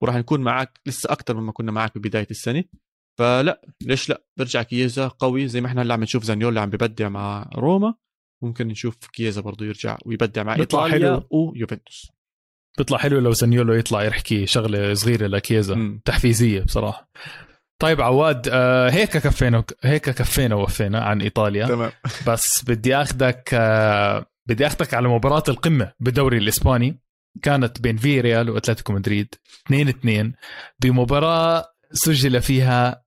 [0.00, 2.64] وراح نكون معك لسه أكثر مما كنا معك ببداية السنة.
[3.18, 7.08] فلا ليش لا؟ برجع كييزا قوي زي ما إحنا هلأ عم نشوف زانيولا عم ببدع
[7.08, 7.94] مع روما
[8.42, 11.26] ممكن نشوف كييزا برضه يرجع ويبدع مع إيطاليا حلو.
[11.30, 12.12] ويوفنتوس.
[12.78, 16.00] بيطلع حلو لو زانيولو يطلع يحكي شغلة صغيرة لكيزا م.
[16.04, 17.10] تحفيزية بصراحة.
[17.82, 21.66] طيب عواد آه هيك كفينا هيك كفينا ووفينا عن إيطاليا.
[21.66, 21.92] تمام.
[22.26, 27.00] بس بدي اخذك آه بدي اخذك على مباراة القمة بالدوري الإسباني.
[27.42, 29.34] كانت بين في ريال وأتلتيكو مدريد
[29.66, 30.32] 2 2
[30.80, 33.04] بمباراة سجل فيها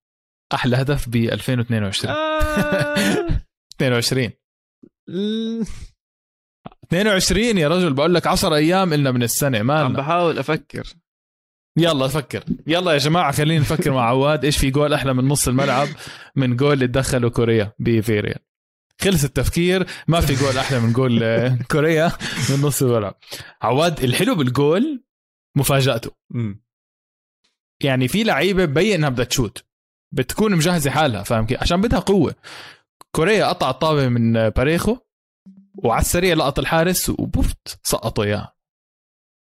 [0.54, 2.95] أحلى هدف ب 2022 آه.
[3.75, 4.32] 22
[6.88, 10.88] 22 يا رجل بقول لك 10 أيام إلنا من السنة ما عم بحاول أفكر.
[11.78, 12.43] يلا فكر.
[12.67, 15.88] يلا يا جماعة خلينا نفكر مع عواد إيش في جول أحلى من نص الملعب
[16.36, 18.39] من جول اللي دخله كوريا بفيريال.
[19.02, 22.12] خلص التفكير ما في جول أحلى من جول آه، كوريا
[22.50, 23.16] من نص الملعب.
[23.62, 25.04] عواد الحلو بالجول
[25.58, 26.12] مفاجأته.
[27.84, 29.66] يعني في لعيبة ببين إنها بدها تشوت
[30.14, 32.36] بتكون مجهزة حالها فاهم كيف؟ عشان بدها قوة.
[33.16, 34.98] كوريا قطع الطابة من باريخو
[35.84, 38.56] وعلى السريع لقط الحارس وبوفت سقطوا إياه.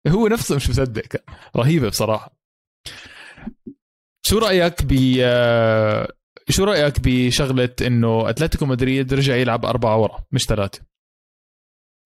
[0.08, 1.24] هو نفسه مش مصدق.
[1.56, 2.38] رهيبة بصراحة.
[4.26, 4.92] شو رأيك ب
[6.52, 10.82] شو رأيك بشغلة إنه أتلتيكو مدريد رجع يلعب أربعة ورا مش ثلاثة؟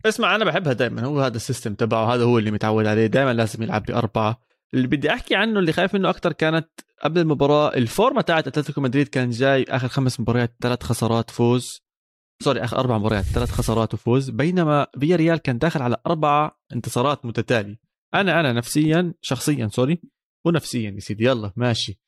[0.05, 3.63] اسمع أنا بحبها دائما هو هذا system تبعه هذا هو اللي متعود عليه دائما لازم
[3.63, 4.41] يلعب بأربعة.
[4.73, 6.69] اللي بدي أحكي عنه اللي خايف منه أكثر كانت
[7.03, 11.81] قبل المباراة ال form تاعت أتلتيكو مدريد كان جاي آخر خمس مباريات ثلاث خسارات فوز.
[12.43, 17.25] sorry آخر أربع مباريات ثلاث خسارات وفوز بينما فيا ريال كان داخل على أربع انتصارات
[17.25, 17.79] متتالية.
[18.13, 20.01] أنا أنا نفسيا شخصيا sorry
[20.45, 22.04] ونفسيا يا سيدي يلا ماشي.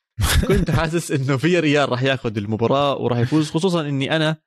[0.47, 4.37] كنت حاسس إنه في ريال راح ياخذ المباراة وراح يفوز خصوصا إني أنا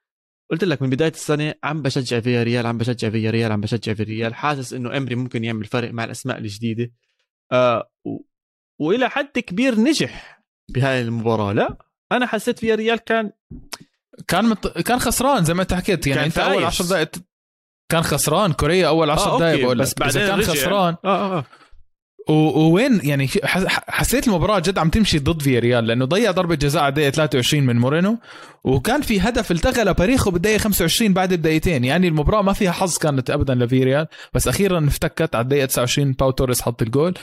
[0.51, 3.95] قلت لك من بداية السنة عم بشجع فيا ريال عم بشجع فيا ريال عم بشجع
[3.95, 6.93] في ريال حاسس إنه إمري ممكن يعمل فرق مع الأسماء الجديدة
[7.53, 8.19] آه و...
[8.79, 11.79] وإلى حد كبير نجح بهاي المباراة لا
[12.13, 13.31] أنا حسيت فيا ريال كان
[14.29, 14.69] كان مت...
[14.69, 16.65] كان خسران زي ما أنت حكيت يعني أنت أول فايز.
[16.67, 17.11] 10 دقائق
[17.89, 20.53] كان خسران كوريا أول 10 آه، دقائق بقول بس بعدين كان رجع.
[20.53, 21.45] خسران آه آه, آه.
[22.31, 23.29] ووين يعني
[23.89, 27.67] حسيت المباراة جد عم تمشي ضد فيا ريال لأنه ضيع ضربة جزاء على الدقيقة 23
[27.67, 28.19] من مورينو
[28.65, 33.31] وكان في هدف التغى لباريخو بالدقيقة 25 بعد بدقيقتين يعني المباراة ما فيها حظ كانت
[33.31, 37.15] ابدا لفي ريال بس أخيرا افتكت على الدقيقة 29 باو توريس حط الجول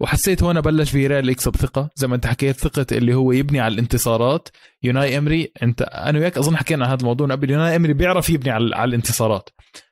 [0.00, 3.60] وحسيت هون بلش في ريال يكسب ثقة زي ما انت حكيت ثقة اللي هو يبني
[3.60, 4.48] على الانتصارات.
[4.82, 8.30] يوناي إمري انت أنا وياك أظن حكينا عن هذا الموضوع من قبل يوناي إمري بيعرف
[8.30, 9.48] يبني على الانتصارات.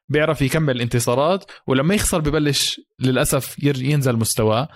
[0.09, 4.69] بيعرف يكمل الانتصارات ولما يخسر ببلش للأسف ينزل مستواه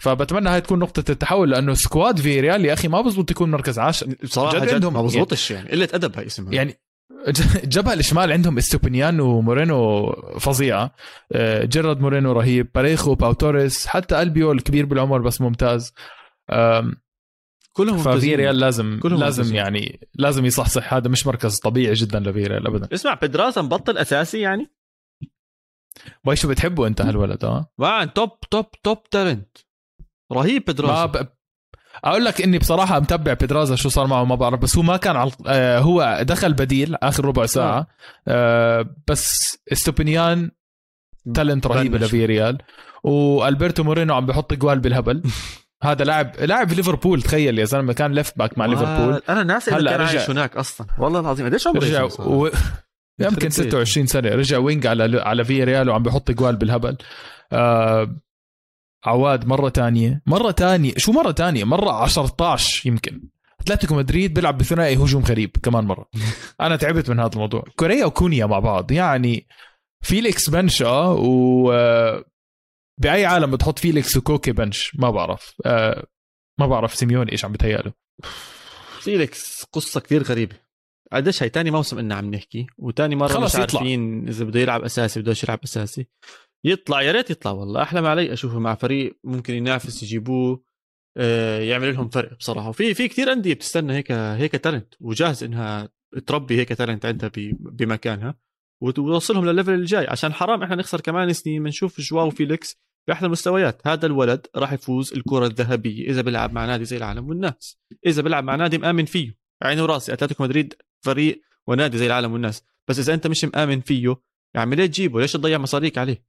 [0.00, 3.78] فبتمنى هاي تكون نقطة التحول لأنه squad في ريال يا أخي ما بزبط يكون مركز
[3.78, 5.70] عاشر بصراحة جد جد, عندهم- ما بزبطش يعني.
[5.70, 6.54] قلة أدب هاي اسمها.
[6.54, 6.78] يعني
[7.64, 10.06] الجبهة الشمال عندهم استوبينيان ومورينو
[10.40, 10.94] فظيعة
[11.32, 12.68] آه، جيرارد مورينو رهيب.
[12.74, 15.92] باريخو باو توريس حتى ألبيول الكبير بالعمر بس ممتاز.
[17.76, 18.36] كلهم ففي ممتازين.
[18.36, 19.56] ريال لازم كلهم لازم ممتازين.
[19.56, 20.94] يعني لازم يصحصح.
[20.94, 22.88] هذا مش مركز طبيعي جدا لفي ريال ابدا.
[22.94, 24.70] اسمع بيدراسا مبطل أساسي يعني؟
[26.24, 29.58] باي شو بتحبه أنت هالولد آه man top top top talent
[30.32, 31.28] رهيب ما بيدراسا ب...
[32.04, 35.16] أقول لك إني بصراحة متبع بيدراسا شو صار معه ما بعرف بس هو ما كان
[35.16, 37.86] على آه هو دخل بديل آخر ربع ساعة.
[38.28, 38.94] آه.
[39.08, 40.50] بس استوبينيان
[41.34, 42.08] talent رهيبه بلش.
[42.08, 42.58] لفي ريال.
[43.04, 45.22] وألبرتو مورينو عم بحط جوال بالهبل.
[45.82, 49.22] هذا لاعب لاعب في ليفربول تخيل يا زلمة كان left back مع ليفربول.
[49.28, 50.18] أنا ناسي إنه هلأ كان رجع.
[50.18, 50.86] عايش هناك أصلا.
[50.98, 52.50] والله العظيم قديش عمره رجع؟ و...
[53.20, 53.50] يمكن بيته.
[53.50, 56.96] 26 سنة رجع wing على على في ريال وعم بحط جوال بالهبل.
[57.52, 58.16] آه
[59.04, 60.22] عواد مرة تانية.
[60.26, 63.22] مرة تانية شو مرة تانية؟ مرة 10 يمكن.
[63.60, 66.08] أتلتيكو مدريد بيلعب بثنائي هجوم غريب كمان مرة.
[66.60, 67.64] أنا تعبت من هذا الموضوع.
[67.76, 68.92] كوريا وكونيا مع بعض.
[68.92, 69.46] يعني
[70.02, 72.24] فيليكس bench آه و آه،
[73.00, 75.54] بأي عالم بتحط فيليكس وكوكي bench؟ ما بعرف.
[75.66, 76.06] آه
[76.60, 77.92] ما بعرف سيميوني إيش عم بتهيأله.
[79.00, 80.56] فيليكس قصة كثير غريبة.
[81.12, 83.56] قديش هي تاني موسم إننا عم نحكي وتاني مرة مش.
[83.56, 86.08] عارفين إذا بده يلعب أساسي بدوش يلعب أساسي.
[86.64, 87.82] يطلع يا ريت يطلع والله.
[87.82, 90.64] احلم علي أشوفه مع فريق ممكن ينافس يجيبوه
[91.16, 92.68] آه، يعمل لهم فرق بصراحة.
[92.68, 95.88] وفي في كثير أندية بتستنى هيك هيك talent وجاهز إنها
[96.26, 97.30] تربي هيك talent عندها
[97.60, 98.34] بمكانها.
[98.82, 100.06] وتوصلهم للل level الجاي.
[100.06, 102.76] عشان حرام إحنا نخسر كمان سنين بنشوف جواو فيليكس
[103.08, 103.86] باحلى المستويات.
[103.86, 107.78] هذا الولد راح يفوز الكرة الذهبية إذا بيلعب مع نادي زي العالم والناس.
[108.06, 109.38] إذا بيلعب مع نادي مآمن فيه.
[109.62, 112.62] عيني وراسي أتلتيكو مدريد فريق ونادي زي العالم والناس.
[112.88, 114.16] بس إذا أنت مش مآمن فيه
[114.54, 116.24] يا عمي ليه تجيبه؟ ليش تضيع مصاريك عليه؟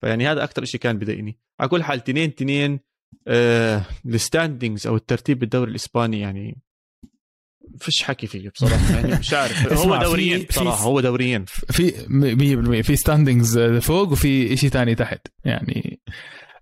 [0.00, 2.80] فيعني هذا أكثر شيء كان بضايقني على كل حال تنين تنين
[3.28, 6.62] آه الستاندينجز أو الترتيب بالدوري الإسباني يعني
[7.80, 9.72] فيش حكي فيه بصراحة يعني مش عارف.
[9.86, 11.44] هو دوريين بصراحة هو دوريين.
[11.44, 11.90] في
[12.82, 16.00] 100% في standings فوق وفي شيء تاني تحت يعني.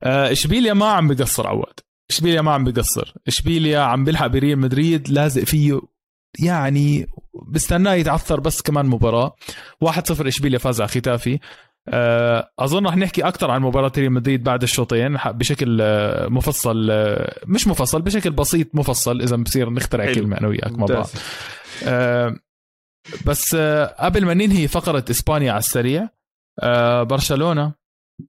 [0.03, 5.09] آه، اشبيليا ما عم بقصر عواد؟ اشبيليا ما عم بقصر اشبيليا عم بيلحق بريال مدريد
[5.09, 5.81] لازق فيه؟
[6.39, 7.07] يعني
[7.49, 9.37] بستناه يتعثر بس كمان مباراة.
[9.85, 11.35] 1-0 اشبيليا فاز على ختافي.
[11.35, 11.41] آه،
[12.59, 17.67] أظن رح نحكي أكثر عن مباراة ريال مدريد بعد الشوطين بشكل آه، مفصل آه، مش
[17.69, 20.15] مفصل بشكل بسيط مفصل إذا بصير نخترع حلو.
[20.15, 21.07] كلمة أنا وياك مع بعض.
[21.85, 22.37] آه،
[23.27, 26.09] بس آه، قبل ما ننهي فقرة إسبانيا على السريع
[26.63, 27.75] آه، برشلونة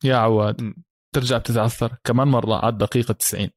[0.03, 0.73] يا عواد.
[1.15, 3.49] ترجع بتتعثر كمان مرة على الدقيقة 90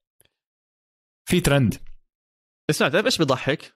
[1.29, 1.75] في ترند
[2.71, 3.75] اسمع تعرف إيش بضحك؟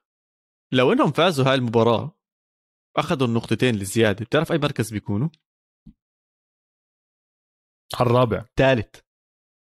[0.73, 2.19] لو إنهم فازوا هاي المباراة
[2.97, 5.29] أخذوا النقطتين الزيادة بتعرف أي مركز بيكونوا؟
[7.95, 8.45] على الرابع.
[8.57, 8.97] ثالث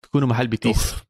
[0.04, 1.04] بيكونوا محل بيتيس أوف.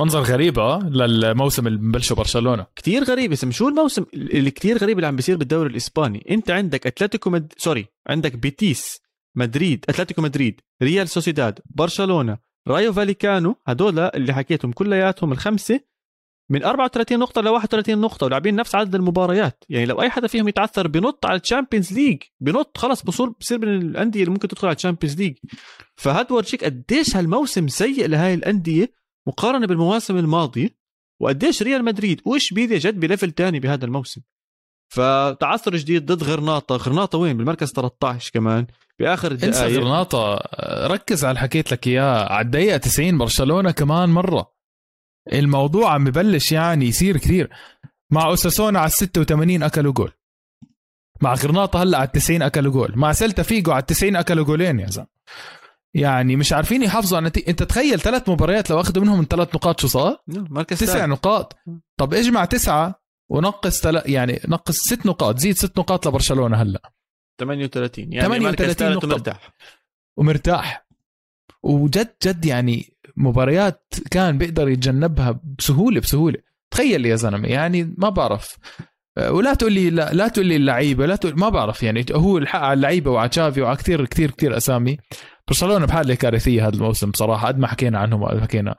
[0.00, 2.66] منظر غريب آه للموسم اللي ببلشه برشلونة.
[2.76, 6.86] كتير غريب اسم شو الموسم اللي كتير غريب اللي عم بيصير بالدوري الإسباني؟ أنت عندك
[6.86, 7.52] أتلتيكو مد...
[7.56, 9.00] سوري عندك بيتيس
[9.36, 12.38] مدريد أتلتيكو مدريد ريال سوسيداد برشلونة
[12.68, 15.80] رايو فاليكانو هدول اللي حكيتهم كلياتهم الخمسة
[16.50, 20.48] من 34 نقطة ل 31 نقطة ولاعبين نفس عدد المباريات، يعني لو أي حدا فيهم
[20.48, 24.66] يتعثر بنط على ال Champions League، بنط خلص بصير بصير من الأندية اللي ممكن تدخل
[24.66, 25.34] على ال Champions League.
[25.96, 28.92] فهاد ورجيك قديش هالموسم سيء لهاي الأندية
[29.28, 30.68] مقارنة بالمواسم الماضية
[31.20, 34.20] وقديش ريال مدريد واشبيليا جد ب level تاني بهذا الموسم.
[34.92, 38.66] فتعثر جديد ضد غرناطة، غرناطة وين؟ بالمركز 13 كمان
[38.98, 40.40] بآخر انسى الدقائق غرناطة
[40.86, 44.53] ركز على اللي حكيت لك إياه على الدقيقة 90 برشلونة كمان مرة
[45.32, 47.50] الموضوع عم ببلش يعني يصير كثير.
[48.10, 50.12] مع أوساسونا على 86 أكلوا جول.
[51.22, 52.92] مع غرناطة هلأ على 90 أكلوا جول.
[52.96, 55.06] مع سيلتا فيجو على 90 أكلوا جولين يا زلمة.
[55.94, 59.80] يعني مش عارفين يحافظوا على النتيجه انت تخيل ثلاث مباريات لو أخذوا منهم ثلاث نقاط
[59.80, 61.56] شو صار؟ مركز تسع تسع نقاط.
[61.96, 64.02] طب اجمع تسعة ونقص تل...
[64.06, 65.38] يعني نقص ست نقاط.
[65.38, 66.92] زيد ست نقاط لبرشلونة هلأ.
[67.40, 69.08] 38 يعني 38 مركز نقطة.
[69.08, 69.54] ومرتاح.
[70.16, 70.86] ومرتاح.
[71.62, 76.38] وجد جد يعني مباريات كان بيقدر يتجنبها بسهولة بسهولة.
[76.70, 78.56] تخيل يا زلمة يعني ما بعرف.
[79.18, 82.06] أه، ولا تقول لي لا, لا تقول لي اللعيبة لا تقول ما بعرف يعني.
[82.12, 84.98] هو الحق على اللعيبة وعلى تشافي وعلى كثير كثير كثير أسامي.
[85.48, 88.74] برشلونة بحاله كارثيه هذا الموسم بصراحه قد ما حكينا عنهم حكينا.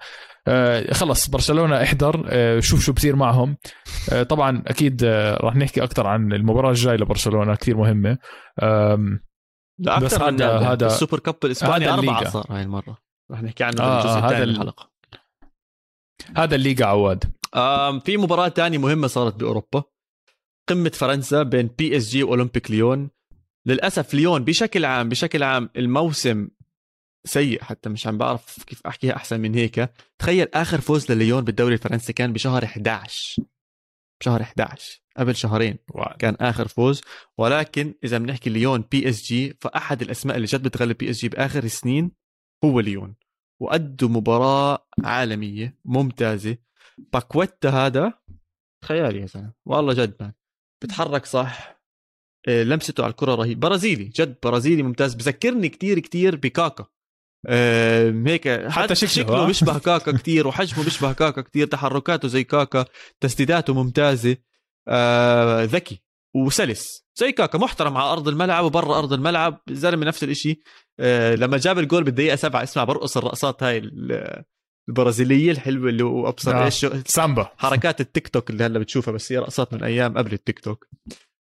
[0.48, 2.26] آه خلص برشلونة احضر.
[2.30, 3.58] آه شوف شو بصير معهم.
[4.12, 8.18] آه طبعا أكيد آه راح نحكي أكثر عن المباراة الجاية لبرشلونة كثير مهمة.
[8.64, 9.20] آم،
[9.80, 12.30] لا بس أكثر من هذا- السوبر كاب الإسباني أربعة.
[12.30, 13.05] صار هاي المرة.
[13.32, 14.92] رح نحكي عنه آه، بالجزء آه، الثاني هذا من ال- الحلقة.
[16.38, 17.24] هذا الليغا عواد.
[18.06, 19.84] في مباراة تانية مهمة صارت بأوروبا.
[20.70, 23.10] قمة فرنسا بين بي اس جي وأولمبيك ليون.
[23.66, 26.50] للأسف ليون بشكل عام بشكل عام الموسم
[27.28, 29.90] سيء حتى مش عم بعرف كيف أحكيها أحسن من هيك.
[30.20, 33.44] تخيل آخر فوز لليون بالدوري الفرنسي كان بشهر 11
[34.22, 35.78] بشهر 11 قبل شهرين
[36.20, 37.02] كان آخر فوز.
[37.38, 41.30] ولكن إذا بنحكي ليون بي اس جي فأحد الأسماء اللي جد بتغلب بي اس جي
[41.30, 42.12] بآخر السنين
[42.64, 43.16] هو ليون.
[43.62, 46.58] وادوا مباراة عالمية ممتازة.
[47.14, 48.14] باكويتا هذا
[48.86, 49.54] خيالي يا زلمة.
[49.66, 50.34] والله جد مان.
[50.84, 51.82] بتحرك صح.
[52.48, 53.60] إيه، لمسته على الكرة رهيب.
[53.60, 55.14] برازيلي جد برازيلي ممتاز.
[55.14, 56.86] بذكرني كتير كتير بكاكا.
[57.48, 61.68] آه، هيك حتى شكله، شكله؟ بيشبه كاكا كتير وحجمه بيشبه كاكا كتير.
[61.68, 62.86] تحركاته زي كاكا.
[63.20, 64.38] تسديداته ممتازة.
[64.88, 66.05] آه، ذكي.
[66.36, 67.06] وسلس.
[67.20, 70.62] زي كاكا محترم على أرض الملعب وبرا أرض الملعب زلمة نفس الإشي.
[71.00, 74.44] آه، لما جاب الجول بالدقيقة سبعة اسمع برقص الرقصات هاي ال-
[74.90, 76.66] البرازيلية الحلوة اللي أبصر آه.
[76.66, 77.50] إيش سامبا.
[77.58, 80.88] حركات التيك توك اللي هلا بتشوفها بس هي رقصات من أيام قبل التيك توك.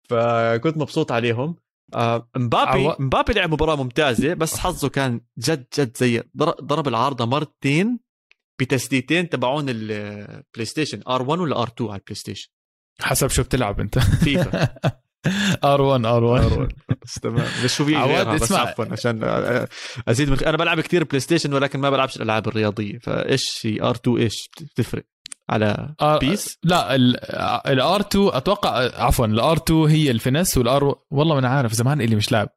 [0.09, 1.55] فكنت مبسوط عليهم.
[1.95, 6.87] آه، مبابي عوا- مبابي لعب مباراة ممتازة بس حظه كان جد جد زي ضر- ضرب
[6.87, 7.99] العارضة مرتين
[8.61, 12.49] بتسديدتين تبعون البلاي ستيشن R1 ولا R2 على البلاي ستيشن
[13.01, 13.99] حسب شو بتلعب انت.
[14.23, 14.67] فيفا.
[15.63, 16.71] R1 R1
[17.03, 17.47] بس تمام.
[17.63, 18.59] بس شو في عواد، اسمع.
[18.59, 19.19] عفوا عشان
[20.07, 22.99] أزيد من أنا بلعب كثير بلاي ستيشن ولكن ما بلعبش الألعاب الرياضية.
[22.99, 25.03] فإيش هي؟ آر 2 إيش بتفرق
[25.49, 26.95] على بيس؟ لا
[27.71, 32.15] الار 2 أتوقع عفوا الار 2 هي الفينس والار والله ما أنا عارف زمان اللي
[32.15, 32.49] مش لاعب.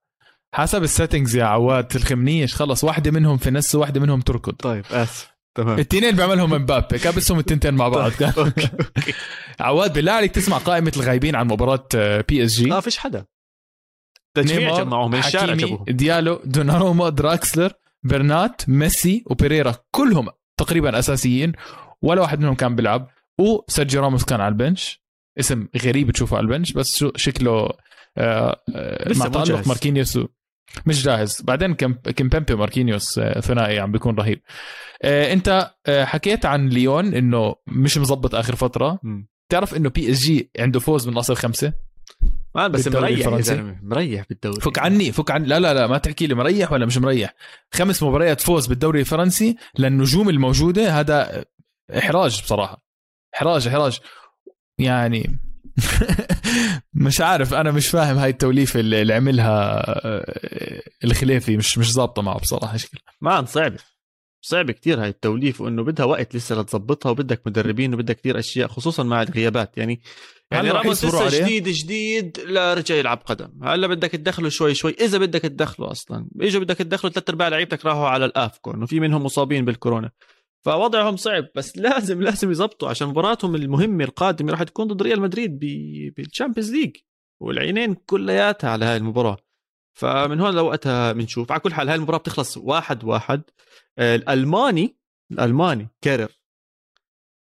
[0.55, 4.53] حسب السيتنجز يا عواد الخمنيش خلص واحدة منهم فينس وواحدة منهم تركض.
[4.53, 5.38] طيب آسف.
[5.59, 5.79] تمام.
[5.79, 6.99] التنين بيعملهم مبابي.
[6.99, 8.13] كابسهم التنتين مع بعض.
[8.39, 8.69] أوكي.
[9.61, 11.89] عواد بالله عليك تسمع قائمة الغايبين عن مباراة
[12.29, 13.25] PSG آه فيش حدا.
[14.35, 15.85] تجميع نيمار، جمعوهم من الشارع حكيمي، جابوهم.
[15.89, 20.29] ديالو دوناروما دراكسلر برنات ميسي وبيريرا كلهم
[20.61, 21.53] تقريبا أساسيين.
[22.03, 23.09] ولا واحد منهم كان بيلعب.
[23.41, 25.03] وسيرجيو راموس كان على ال bench.
[25.41, 27.71] اسم غريب تشوفه على ال bench بس شو شكله
[28.19, 29.67] آه، آه، مع تألق.
[29.67, 30.19] ماركينيوس
[30.87, 31.43] مش جاهز.
[31.43, 34.41] بعدين كم كيمبيمبي ماركينيوس آه، ثنائي عم بيكون رهيب.
[35.03, 38.99] آه، انت آه، حكيت عن ليون انه مش مزبط آخر فترة.
[39.03, 39.29] مم.
[39.53, 41.73] تعرف انه PSG عنده فوز من اصل خمسة؟
[42.55, 44.61] man بس مريح يا؟ زلمة مريح بالدوري.
[44.61, 45.47] فك عني فك عني.
[45.47, 47.35] لا لا لا ما تحكي لي مريح ولا مش مريح.
[47.75, 51.45] خمس مباريات فوز بالدوري الفرنسي للنجوم الموجودة هذا
[51.99, 52.85] إحراج بصراحة.
[53.35, 53.99] إحراج إحراج.
[54.79, 55.39] يعني
[57.07, 62.23] مش عارف أنا مش فاهم هاي التوليفة اللي اللي عملها آه، الخليفي مش مش ظابطة
[62.23, 63.79] معه بصراحة شكل man صعبه
[64.41, 69.03] صعب كتير هاي التوليف وإنه بدها وقت لسه لتظبطها وبدك مدربين وبدك كتير أشياء خصوصا
[69.03, 69.79] مع الغيابات.
[69.79, 70.01] يعني
[70.51, 73.51] يعني راموس لسه؟ جديد جديد لا رجع يلعب قدم.
[73.63, 74.97] هلا بدك تدخله شوي شوي.
[75.01, 79.25] إذا بدك تدخله أصلا إجوا بدك تدخله ثلاث أرباع لعيبتك راحوا على الأفكون في منهم
[79.25, 80.11] مصابين بالكورونا.
[80.65, 85.59] فوضعهم صعب بس لازم لازم يزبطوا عشان مباراتهم المهمة القادمة راح تكون ضد ريال مدريد
[85.59, 86.97] ب- بال Champions League
[87.43, 89.37] والعينين كلياتها على هاي المباراة.
[89.99, 93.43] فمن هون لوقتها بنشوف على كل حال هاي المباراة بتخلص واحد واحد.
[93.99, 94.97] آه، الألماني
[95.33, 96.29] الألماني كيرر.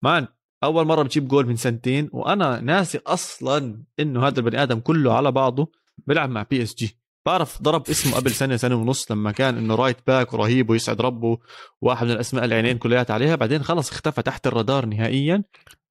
[0.02, 0.26] man
[0.64, 5.32] أول مرة بتجيب جول من سنتين وأنا ناسي أصلا إنه هذا البني آدم كله على
[5.32, 5.72] بعضه
[6.06, 6.98] بيلعب مع PSG.
[7.26, 11.38] بعرف ضرب اسمه قبل سنة سنة ونص لما كان إنه right back ورهيب ويسعد ربه
[11.80, 15.44] واحد من الأسماء العينين كليات عليها بعدين خلص اختفى تحت الرادار نهائيا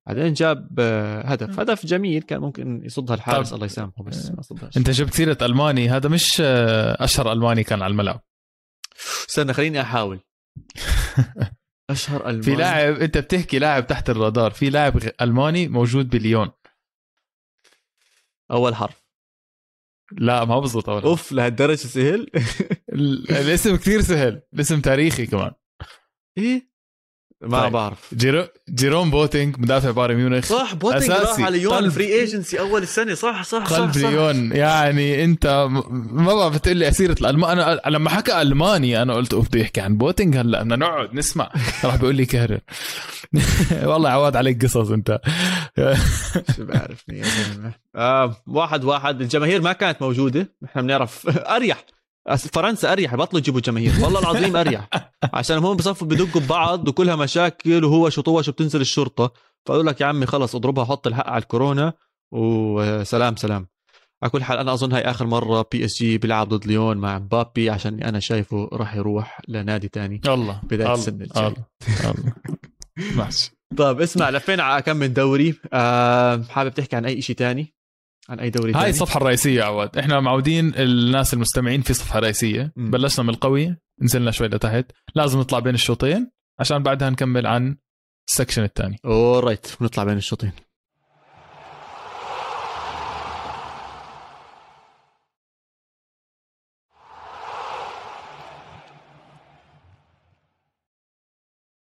[0.07, 1.59] بعدين جاب آه، هدف.
[1.59, 4.77] هدف جميل كان ممكن يصدها الحارس الله يسامحه بس ما صدهاش.
[4.77, 8.21] أنت جبت سيرة ألماني هذا مش آه، أشهر ألماني كان على الملعب.
[9.29, 10.19] استنى خليني أحاول.
[11.89, 16.51] أشهر ألماني؟ في لاعب أنت بتحكي لاعب تحت الرادار في لاعب ألماني موجود بليون
[18.51, 19.02] أول حرف.
[20.17, 22.27] لا ما بزبط oof لهالدرجة سهل؟
[22.93, 25.51] ال- الاسم كثير سهل الاسم تاريخي كمان.
[26.37, 26.72] إيه؟
[27.43, 27.71] ما طيب.
[27.71, 27.97] بعرف.
[28.15, 30.45] جيرو جيروم بوتينج مدافع بايرن ميونخ.
[30.45, 31.31] صح بوتنج أساسي.
[31.31, 31.91] راح على ليون قلب.
[31.91, 33.13] فري ايجنسي أول السنة.
[33.13, 33.97] صح صح صح, قلب صح.
[34.09, 34.51] ليون.
[34.51, 35.67] يعني أنت
[36.11, 39.81] ما بعرف تقول لي أسيرة الالمان أنا لما حكى ألماني أنا قلت أوف بده يحكي
[39.81, 40.63] عن بوتينج هلأ.
[40.63, 41.51] بدنا نقعد نسمع.
[41.85, 42.59] راح بيقول لي كهرر
[43.91, 45.19] والله عواد عليك قصص أنت.
[46.55, 49.21] شو بعرفني يا زلمه آه واحد واحد.
[49.21, 50.49] الجماهير ما كانت موجودة.
[50.65, 51.27] إحنا بنعرف.
[51.55, 51.85] أريح.
[52.37, 53.91] فرنسا أريح بطلوا يجيبوا جماهير.
[54.03, 54.89] والله العظيم أريح.
[55.33, 59.33] عشان هم بصفوا بدقوا ببعض وكلها مشاكل وهو شو طوش وبتنزل الشرطة.
[59.65, 61.93] فأقول لك يا عمي خلص اضربها حط الحق على الكورونا
[62.33, 63.67] وسلام سلام.
[64.23, 68.03] على كل حال أنا أظن هاي آخر مرة PSG بيلعب ضد ليون مع مبابي عشان
[68.03, 71.47] أنا شايفه راح يروح لنادي تاني الله بداية الله، السنة الجاي.
[71.47, 71.65] الله
[72.03, 72.33] الله.
[73.17, 73.51] ماشي.
[73.77, 75.55] طيب اسمع لفينا على كم من دوري.
[75.73, 77.73] آه حابب تحكي عن أي شيء تاني؟
[78.29, 78.89] عن أي دوري هاي تاني.
[78.89, 79.97] الصفحة الرئيسية عواد.
[79.97, 82.73] إحنا معودين الناس المستمعين في صفحة رئيسية.
[82.75, 82.91] مم.
[82.91, 84.85] بلشنا من القوي نزلنا شوي لتحت.
[85.15, 87.77] لازم نطلع بين الشوطين عشان بعدها نكمل عن
[88.29, 88.99] ال section الثاني.
[89.05, 90.51] alright بنطلع بين الشوطين.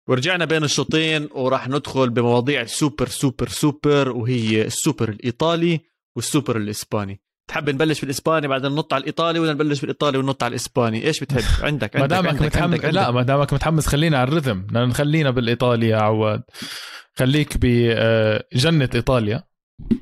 [0.09, 5.81] ورجعنا بين الشوطين وراح ندخل بمواضيع super super super وهي السوبر الإيطالي.
[6.17, 7.21] والسوبر الإسباني.
[7.51, 11.43] تحب نبلش بالإسباني بعدين ننط على الإيطالي ولا نبلش بالإيطالي وننط على الإسباني؟ إيش بتحب؟
[11.67, 12.85] عندك ما دامك متحمس.
[12.85, 16.43] لا ما دامك متحمس خلينا على الرذم بدنا نخلينا بالايطالي يا عواد.
[17.15, 19.45] خليك بجنه إيطاليا.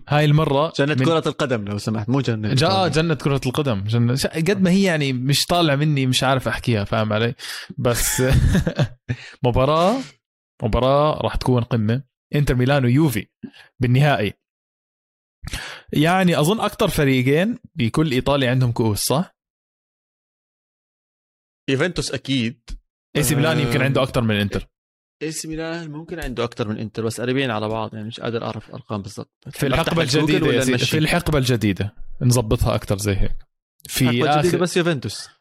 [0.08, 2.90] هاي المرة جنة من- كرة القدم لو سمحت مو جنة جا الإيطالي.
[2.90, 3.84] جنة كرة القدم.
[3.84, 7.34] جنة قد ما هي يعني مش طالع مني مش عارف أحكيها فاهم علي؟
[7.78, 8.22] بس
[9.44, 9.96] مباراة
[10.62, 12.02] مباراة راح تكون قمة.
[12.34, 13.26] إنتر ميلان ويوفي
[13.80, 14.32] بالنهائي.
[15.94, 19.34] يعني أظن أكثر فريقين بكل إيطاليا عندهم كؤوس صح؟
[21.70, 22.70] يوفنتوس أكيد
[23.16, 23.84] AC ميلان يمكن آه.
[23.84, 24.68] عنده أكثر من إنتر
[25.22, 28.70] AC ميلان ممكن عنده أكثر من إنتر بس قريبين على بعض يعني مش قادر أعرف
[28.70, 33.36] ارقام بالضبط في سيدي نمشي؟ في الحقبة الجديدة نظبطها أكثر زي هيك
[33.88, 35.28] في آخر بس يوفنتوس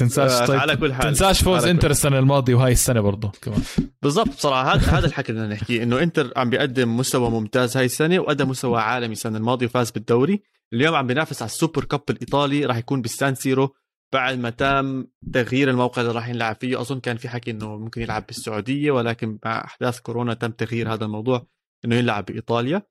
[0.00, 1.02] تنساش آه، طيب على كل حال.
[1.02, 3.62] تنساش فوز انتر السنة الماضية وهاي السنة برضه كمان.
[4.02, 7.84] بالضبط بصراحة هذا هذا الحكي اللي بدنا نحكيه إنه إنتر عم بيقدم مستوى ممتاز هاي
[7.84, 10.42] السنة وقدم مستوى عالمي السنة الماضية وفاز بالدوري.
[10.72, 13.74] اليوم عم بينافس على ال Super Cup الإيطالي راح يكون بالسان سيرو
[14.12, 16.80] بعد ما تم تغيير الموقع اللي راح يلعب فيه.
[16.80, 21.04] أظن كان في حكي إنه ممكن يلعب بالسعودية ولكن مع أحداث كورونا تم تغيير هذا
[21.04, 21.46] الموضوع
[21.84, 22.82] إنه يلعب بإيطاليا.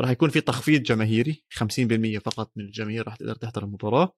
[0.00, 4.16] راح يكون في تخفيض جماهيري 50% فقط من الجماهير راح تقدر تحضر المباراة.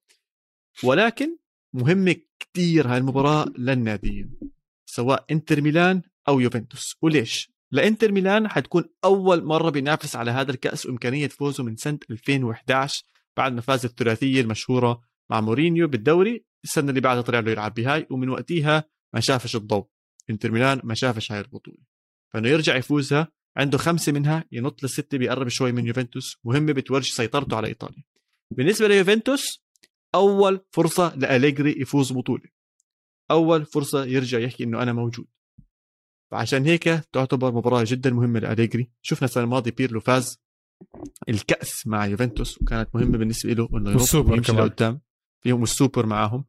[0.83, 1.37] ولكن
[1.73, 4.39] مهمة كثير هاي المباراة للناديين
[4.85, 6.95] سواء إنتر ميلان أو يوفنتوس.
[7.01, 13.03] وليش؟ لإنتر ميلان حتكون أول مرة بينافس على هذا الكأس وإمكانية فوزه من سنة 2011
[13.37, 18.07] بعد ما فاز الثلاثية المشهورة مع مورينيو بالدوري السنة اللي بعدها طلع له يلعب بهاي
[18.09, 19.87] ومن وقتها ما شافش الضوء.
[20.29, 21.77] إنتر ميلان ما شافش هاي البطولة.
[22.33, 26.37] فإنه يرجع يفوزها عنده خمسة منها ينط للستة بيقرب شوي من يوفنتوس.
[26.43, 28.03] مهمة بتورجي سيطرته على إيطاليا.
[28.51, 29.60] بالنسبة ليوفنتوس
[30.15, 32.43] أول فرصة لأليجري يفوز بطولة.
[33.31, 35.27] أول فرصة يرجع يحكي إنه أنا موجود.
[36.31, 38.89] فعشان هيك تعتبر مباراة جدا مهمة لأليجري.
[39.01, 40.41] شفنا السنة الماضية بيرلو فاز
[41.29, 44.65] الكأس مع يوفنتوس وكانت مهمة بالنسبة له إنه ويمشي كمان.
[44.65, 45.01] لقدام.
[45.43, 46.45] فيهم السوبر معاهم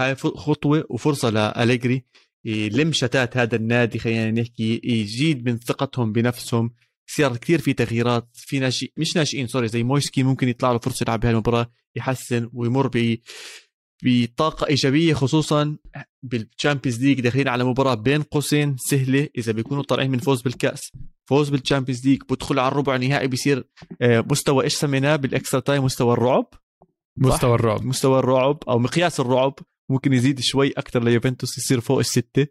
[0.00, 2.04] هاي خطوة وفرصة لأليجري
[2.44, 6.74] يلم شتات هذا النادي خلينا نحكي يزيد من ثقتهم بنفسهم.
[7.10, 11.04] صار كثير في تغييرات في ناشئ مش ناشئين sorry زي مويسكي ممكن يطلع له فرصة
[11.04, 13.16] يلعب بهاي المباراه يحسن ويمر ب
[14.04, 15.76] بطاقة إيجابية خصوصا
[16.22, 20.92] بال Champions League داخلين على مباراة بين قوسين سهلة إذا بيكونوا طالعين من فوز بالكأس.
[21.26, 23.68] فوز بال Champions League بدخل على الربع النهائي بيصير
[24.02, 26.46] آه، مستوى إيش سميناه بال Extra Time مستوى الرعب.
[27.16, 27.84] مستوى الرعب.
[27.86, 29.54] مستوى الرعب أو مقياس الرعب
[29.90, 32.46] ممكن يزيد شوي أكثر ليوفنتوس يصير فوق الستة.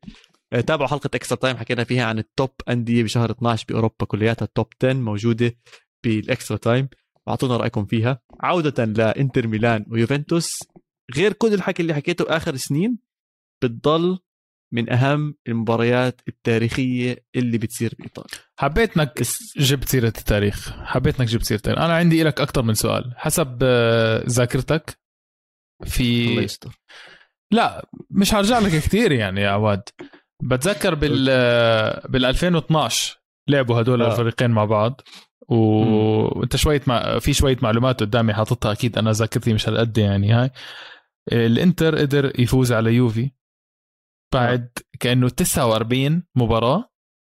[0.52, 4.51] تابعوا حلقة Extra Time حكينا فيها عن ال top انديه بشهر 12 بأوروبا كلياتها ال
[4.51, 5.56] top 10 موجودة
[6.04, 6.90] بال Extra Time
[7.28, 8.22] أعطونا رأيكم فيها.
[8.40, 10.50] عودة لانتر ميلان ويوفنتوس.
[11.16, 13.00] غير كل الحكي اللي حكيته آخر سنين
[13.64, 14.20] بتضل
[14.74, 19.24] من أهم المباريات التاريخية اللي بتصير بايطاليا حبيت إنك
[19.58, 20.72] جبت سيرة التاريخ.
[20.72, 21.80] حبيت إنك جبت سيرة التاريخ.
[21.80, 23.14] أنا عندي لك أكثر من سؤال.
[23.18, 25.00] حسب آه، ذاكرتك
[25.86, 26.80] في الله يستر.
[27.52, 29.84] لا مش هرجع لك كثير يعني يا عواد.
[30.44, 31.26] بتذكر بال
[32.10, 33.18] بال 2012
[33.48, 34.12] لعبوا هدول آه.
[34.12, 35.02] الفريقين مع بعض
[35.48, 37.20] وانت شوية مع...
[37.20, 40.52] في شوية معلومات قدامي حاططها أكيد أنا ذاكرتي مش هالقد يعني هاي.
[41.32, 43.32] الإنتر قدر يفوز على يوفي
[44.34, 44.70] بعد
[45.00, 46.90] كأنه 49 مباراة.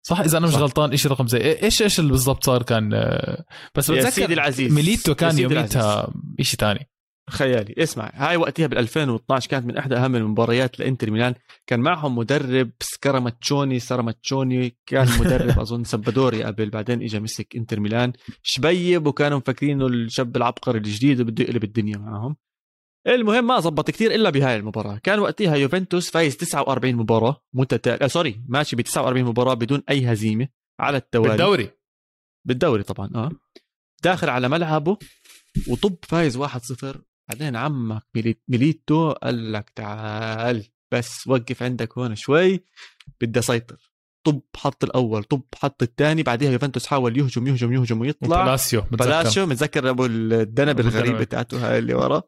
[0.08, 0.60] صح؟ إذا أنا مش صح.
[0.60, 3.46] غلطان شيء رقم زي إيش إيش اللي بالضبط صار كان آه،
[3.76, 6.91] بس يا بتذكر سيدي العزيز ميليتو يا كان يوميتها شيء تاني.
[7.32, 7.74] خيالي.
[7.78, 11.34] اسمع هاي وقتها بال 2012 كانت من احدى أهم المباريات لإنتر ميلان.
[11.68, 18.14] كان معهم مدرب ستراماتشوني ستراماتشوني كان مدرب أظن سبادوري قبل بعدين اجى مسك إنتر ميلان.
[18.44, 22.36] شبيب وكانوا مفكرينه الشاب العبقري الجديد وبده يقلب الدنيا معهم.
[23.08, 24.98] المهم ما زبط كثير إلا بهاي المباراة.
[25.04, 30.14] كان وقتها يوفنتوس فايز 49 مباراة متتالية آه sorry ماشي ب 49 مباراة بدون أي
[30.14, 30.48] هزيمة
[30.80, 31.30] على التوالي.
[31.30, 31.70] بالدوري.
[32.48, 33.32] بالدوري طبعا آه.
[34.04, 34.98] داخل على ملعبه
[35.68, 36.46] وطب فايز 1-0
[37.30, 42.64] بعدين عمك ميليت- ميليتو قال لك تعال بس وقف عندك هون شوي
[43.22, 43.92] بدي أسيطر.
[44.26, 48.44] طب حط الأول طب حط الثاني بعدها يوفنتوس حاول يهجم يهجم يهجم ويطلع.
[48.46, 48.82] بلاسيو.
[48.82, 51.16] بلاسيو متذكر أبو الذنب الغريب.
[51.18, 52.24] بتاعته هاي اللي ورا.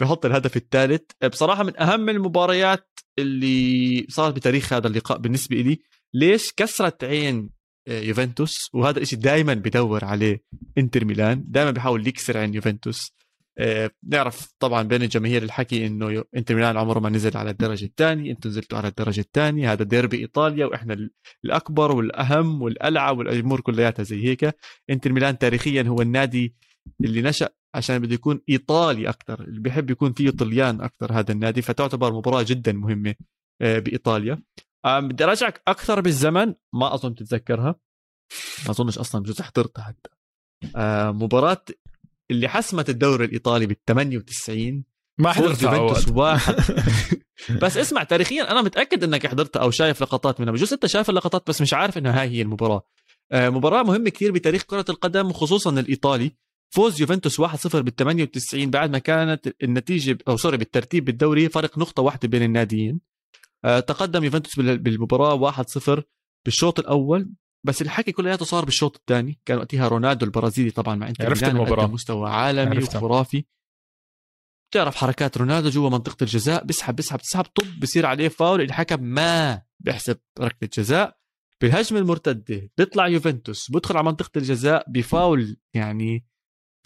[0.00, 1.02] بحط الهدف الثالث.
[1.30, 5.78] بصراحة من أهم المباريات اللي صارت بتاريخ هذا اللقاء بالنسبة لي
[6.14, 7.50] ليش كسرت عين
[7.88, 10.44] آه، يوفنتوس؟ وهذا الشيء دائما بدور عليه
[10.78, 11.44] إنتر ميلان.
[11.46, 13.12] دائما بيحاول يكسر عين يوفنتوس.
[13.58, 18.30] آه، بنعرف طبعا بين الجماهير الحكي إنه إنتر ميلان عمره ما نزل على الدرجة الثانية
[18.32, 21.10] أنتم نزلتوا على الدرجة الثانية هذا ديربي إيطاليا وإحنا ال-
[21.44, 24.56] الأكبر والأهم والالعى والأمور كلياتها زي هيك.
[24.90, 26.54] إنتر ميلان تاريخيا هو النادي
[27.04, 31.62] اللي نشأ عشان بده يكون إيطالي أكثر اللي بيحب يكون فيه طليان أكثر هذا النادي
[31.62, 33.14] فتعتبر مباراة جدا مهمة
[33.62, 34.42] آه، بإيطاليا.
[34.86, 37.74] بدي ارجعك أكثر بالزمن ما أظن تتذكرها
[38.64, 40.10] ما أظنش أصلا بجوز حضرتها حتى.
[40.76, 41.64] آه، مباراة
[42.32, 44.84] اللي حسمت الدوري الإيطالي بال 98
[45.18, 46.08] ما حضرتها يوفنتوس.
[46.08, 46.54] واحد.
[47.62, 50.52] بس اسمع تاريخيا أنا متأكد إنك حضرتها أو شايف لقطات منها.
[50.52, 52.86] بجوز أنت شايف اللقطات بس مش عارف انها هاي هي المباراة.
[53.32, 56.32] آه، مباراة مهمة كثير بتاريخ كرة القدم وخصوصا الإيطالي.
[56.70, 62.02] فوز يوفنتوس 1-0 بال 98 بعد ما كانت النتيجة أو sorry بالترتيب بالدوري فرق نقطة
[62.02, 63.00] واحدة بين الناديين.
[63.64, 66.02] آه، تقدم يوفنتوس بال- بالمباراة 1-0
[66.44, 67.30] بالشوط الأول.
[67.66, 69.40] بس الحكي كلياته صار بالشوط الثاني.
[69.44, 71.44] كان وقتها رونالدو البرازيلي طبعا مع انتر عرفت.
[71.44, 72.98] قدم مستوى عالمي عرفتها.
[72.98, 73.44] وخرافي.
[74.70, 79.62] بتعرف حركات رونالدو جوا منطقة الجزاء بيسحب بيسحب بيسحب طب بصير عليه فاول الحكم ما
[79.80, 81.18] بيحسب ركلة جزاء.
[81.60, 86.26] بالهجمه المرتده بيطلع يوفنتوس بدخل على منطقة الجزاء بفاول يعني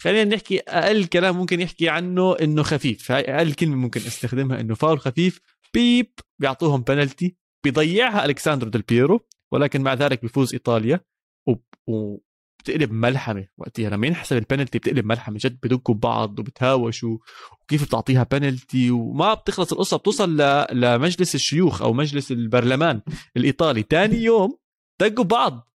[0.01, 3.11] خلينا نحكي أقل كلام ممكن يحكي عنه إنه خفيف.
[3.11, 5.41] هاي أقل كلمة ممكن أستخدمها إنه فاول خفيف.
[5.73, 9.27] بيب بيعطوهم بنالتي بيضيعها ألكساندرو ديل بيرو.
[9.51, 10.99] ولكن مع ذلك بيفوز إيطاليا
[11.47, 17.17] وب- وبتقلب ملحمة وقتها لما ينحسب البنالتي بتقلب ملحمة جد بدقوا ببعض وبتهاوشوا
[17.61, 20.37] وكيف بتعطيها بنالتي وما بتخلص القصة بتوصل.
[20.71, 23.01] لمجلس الشيوخ أو مجلس البرلمان
[23.37, 24.57] الإيطالي ثاني يوم
[25.01, 25.67] دقوا بعض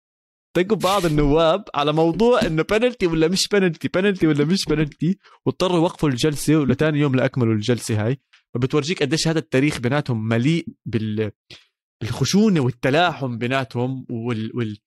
[0.57, 5.77] دقوا بعض النواب على موضوع إنه بنالتي ولا مش بنالتي بنالتي ولا مش بنالتي واضطروا
[5.77, 8.21] يوقفوا الجلسة ولتاني يوم لأكملوا الجلسة هاي
[8.55, 11.31] فبتورجيك قديش هذا التاريخ بيناتهم مليء بال
[12.03, 14.57] الخشونة والتلاحم بيناتهم وال...
[14.57, 14.79] وال...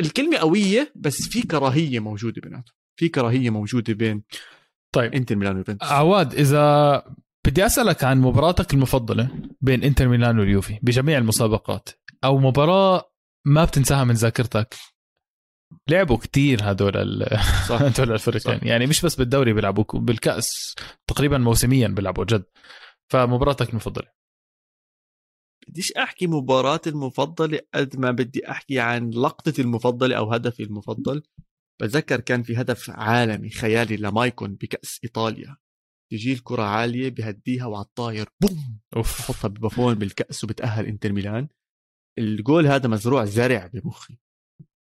[0.00, 2.74] الكلمة قوية بس في كراهية موجودة بيناتهم.
[3.00, 4.22] في كراهية موجودة بين
[4.94, 5.14] طيب.
[5.14, 5.88] إنتر ميلان ويوفنتوس.
[5.90, 7.02] عواد إذا
[7.46, 9.28] بدي أسألك عن مباراتك المفضلة
[9.60, 11.88] بين إنتر ميلان واليوفي بجميع المسابقات
[12.24, 13.10] أو مباراة
[13.46, 14.74] ما بتنساها من ذاكرتك؟
[15.88, 17.28] لعبوا كتير هدول ال-
[17.70, 18.58] هدول الفريقين.
[18.68, 20.74] يعني مش بس بالدوري بيلعبوا بالكأس
[21.06, 22.44] تقريبا موسميا بيلعبوا جد.
[23.12, 24.13] فمباراتك المفضلة.
[25.68, 31.22] بديش أحكي مباراتي المفضلة قد ما بدي أحكي عن لقطتي المفضلة أو هدفي المفضل.
[31.82, 35.56] بتذكر كان في هدف عالمي خيالي لمايكون بكأس إيطاليا.
[36.12, 38.78] تجي الكرة عالية بهديها وعلى الطاير بوم!
[38.96, 39.18] أوف.
[39.18, 41.48] بحطها ببافون بالكأس وبتأهل إنتر ميلان.
[42.18, 44.18] الجول هذا مزروع زرع بمخي.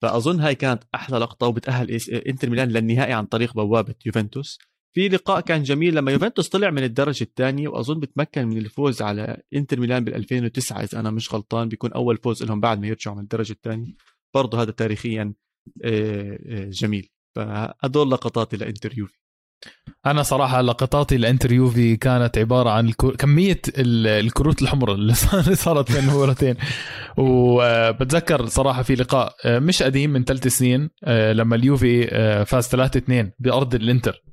[0.01, 1.91] فأظن هاي كانت أحلى لقطة وبتأهل
[2.27, 4.59] إنتر ميلان للنهائي عن طريق بوابة يوفنتوس.
[4.93, 9.41] في لقاء كان جميل لما يوفنتوس طلع من الدرجة الثانية وأظن بتمكن من الفوز على
[9.55, 13.15] إنتر ميلان بال 2009 إذا أنا مش غلطان بيكون أول فوز لهم بعد ما يرجعوا
[13.15, 13.93] من الدرجة الثانية.
[14.35, 15.33] برضه هذا تاريخيا
[15.83, 17.09] آه، آه، جميل.
[17.35, 19.19] فهدول لقطاتي لانتر يوفي.
[20.05, 23.11] أنا صراحة لقطاتي لانتر يوفي كانت عبارة عن الكو...
[23.11, 26.55] كمية ال- الكروت الحمراء اللي صار- صارت بين المباراتين.
[27.17, 32.67] وبتذكر صراحة في لقاء آه، مش قديم من ثلاث سنين آه، لما اليوفي آه، فاز
[32.67, 34.23] 3 2 بأرض الإنتر.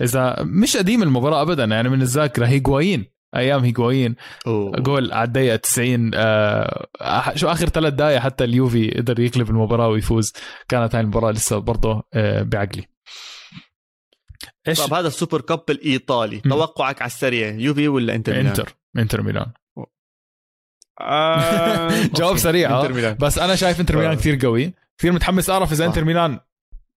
[0.00, 4.16] إذا مش قديم المباراة ابدا يعني من الذاكرة هيغوايين أيام هيغوايين
[4.46, 4.80] أوه.
[4.80, 6.86] جول على الدقيقة 90 آه
[7.34, 10.32] شو آخر ثلاث دقائق حتى اليوفي قدر يقلب المباراة ويفوز
[10.68, 12.84] كانت هاي المباراة لسه برضه آه بعقلي
[14.68, 16.50] إيش طب هذا ال Super Cup الإيطالي م.
[16.50, 19.46] توقعك على السريع يوفي ولا إنتر ميلان؟ إنتر إنتر ميلان
[21.00, 22.06] آه...
[22.18, 22.36] جواب.
[22.36, 23.12] سريع آه.
[23.12, 24.16] بس أنا شايف إنتر ميلان آه.
[24.16, 25.86] كثير قوي كثير متحمس أعرف إذا.
[25.86, 26.38] إنتر ميلان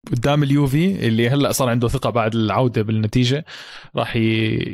[0.07, 3.45] قدام اليوفي اللي هلا صار عنده ثقة بعد العودة بالنتيجة
[3.95, 4.15] راح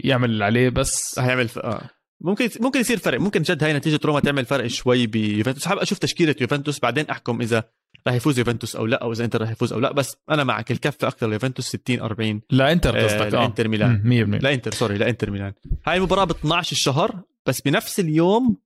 [0.03, 1.59] يعمل اللي عليه بس رح يعمل ف...
[1.59, 1.89] آه.
[2.21, 3.19] ممكن ممكن يصير فرق.
[3.19, 5.67] ممكن جد هاي نتيجة روما تعمل فرق شوي بيوفنتوس.
[5.67, 7.63] حابب أشوف تشكيلة يوفنتوس بعدين أحكم إذا
[8.07, 9.91] رح يفوز يوفنتوس أو لا أو إذا إنتر رح يفوز أو لا.
[9.91, 13.39] بس أنا معك الكفة أكثر ليوفنتوس 60 40 لإنتر آه، قصدك آه.
[13.41, 14.01] لإنتر ميلان.
[14.03, 15.53] مم، 100% لإنتر sorry لإنتر ميلان.
[15.87, 18.57] هاي المباراه ب 12 الشهر بس بنفس اليوم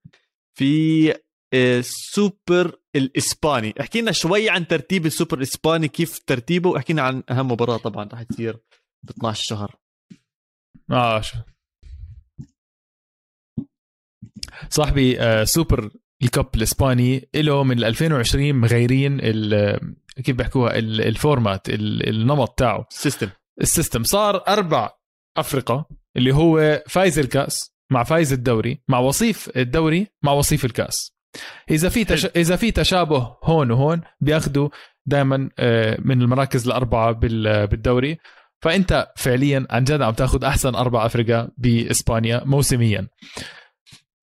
[0.58, 1.12] في
[1.54, 3.74] آه، السوبر الإسباني.
[3.82, 8.10] احكي لنا شوي عن ترتيب السوبر الإسباني كيف ترتيبه واحكي لنا عن أهم مباراة طبعا
[8.14, 8.58] رح تصير
[9.04, 9.76] ب 12 شهر.
[10.92, 11.22] آه
[14.70, 15.90] صاحبي آه سوبر
[16.24, 22.86] الكاب الإسباني له من 2020 مغيرين ال- كيف بيحكوها؟ ال- ال format ال- النمط تاعه
[22.90, 23.30] system
[23.62, 24.04] ال system.
[24.04, 24.90] صار أربع
[25.38, 25.86] افرقه
[26.18, 31.12] اللي هو فايز الكاس مع فايز الدوري مع وصيف الدوري مع وصيف الكاس.
[31.72, 32.26] إذا في تش...
[32.26, 34.70] إذا في تشابه هون وهون بياخذوا
[35.06, 35.38] دائما
[36.00, 38.18] من المراكز الأربعة بال- بالدوري.
[38.62, 43.08] فأنت فعليا عن جد عم تاخذ أحسن أربع افرقه بإسبانيا موسميا.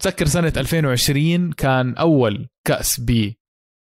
[0.02, 3.00] تذكر سنة 2020 كان أول كأس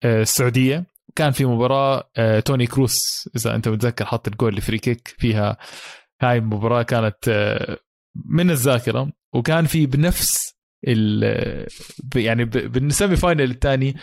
[0.03, 4.79] بالسعوديه كان في مباراة آه، توني كروس إذا أنت متذكر حط ال goal ال free
[4.79, 5.57] kick فيها.
[6.23, 7.77] هاي المباراة كانت آه،
[8.25, 9.13] من الذاكرة.
[9.35, 10.50] وكان في بنفس
[12.17, 13.97] يعني بال semi final الثاني.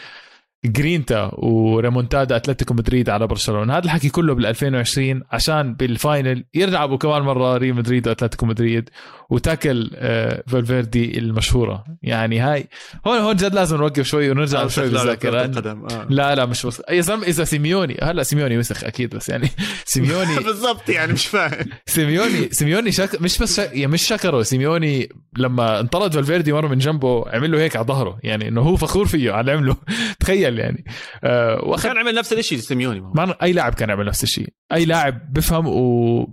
[0.68, 3.74] جرينتا وريمونتادا أتلتيكو مدريد على برشلونة.
[3.74, 8.90] هذا الحكي كله بال 2020 عشان بال final يلعبوا كمان مرة ريال مدريد وأتلتيكو مدريد
[9.30, 11.86] و tackle آه، فالفيردي المشهورة.
[12.04, 12.68] يعني هاي
[13.08, 15.46] هون هون جد لازم نوقف شوي ونرجع شوي بالذاكرة.
[15.46, 15.86] القدم.
[15.92, 16.08] آه.
[16.10, 19.50] لا لا مش وسخ يا زلمه إذا سيميوني هلا سيميوني وسخ أكيد بس يعني
[19.86, 21.66] سيميوني بالضبط يعني مش فاهم.
[21.86, 23.22] سيميوني سيميوني شك...
[23.22, 23.70] مش بس شك...
[23.74, 24.42] يعني مش شكره.
[24.44, 28.20] سيميوني لما انطرد فالفيردي مرة من جنبه عمل له هيك على ظهره.
[28.24, 29.76] يعني إنه هو فخور فيه على اللي عمله.
[30.20, 30.57] تخيل.
[30.60, 30.86] يعني.
[31.24, 33.00] آه كان عمل نفس الشيء سيميوني.
[33.02, 36.24] ما أي لاعب كان يعمل نفس الشيء أي لاعب بفهم و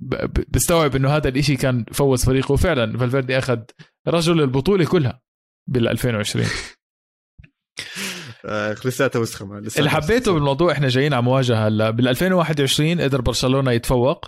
[0.00, 2.52] ب- ب- بيستوعب إنه هذا الإشي كان فوز فريقه.
[2.52, 3.58] وفعلا فالفيردي أخذ
[4.08, 5.20] رجل البطولة كلها
[5.70, 6.46] بال 2020
[8.44, 9.44] آه، لساتها وسخة
[9.78, 10.32] اللي حبيته.
[10.34, 11.90] بالموضوع إحنا جايين على مواجهة هلا.
[11.90, 14.26] بال 2021 قدر برشلونة يتفوق.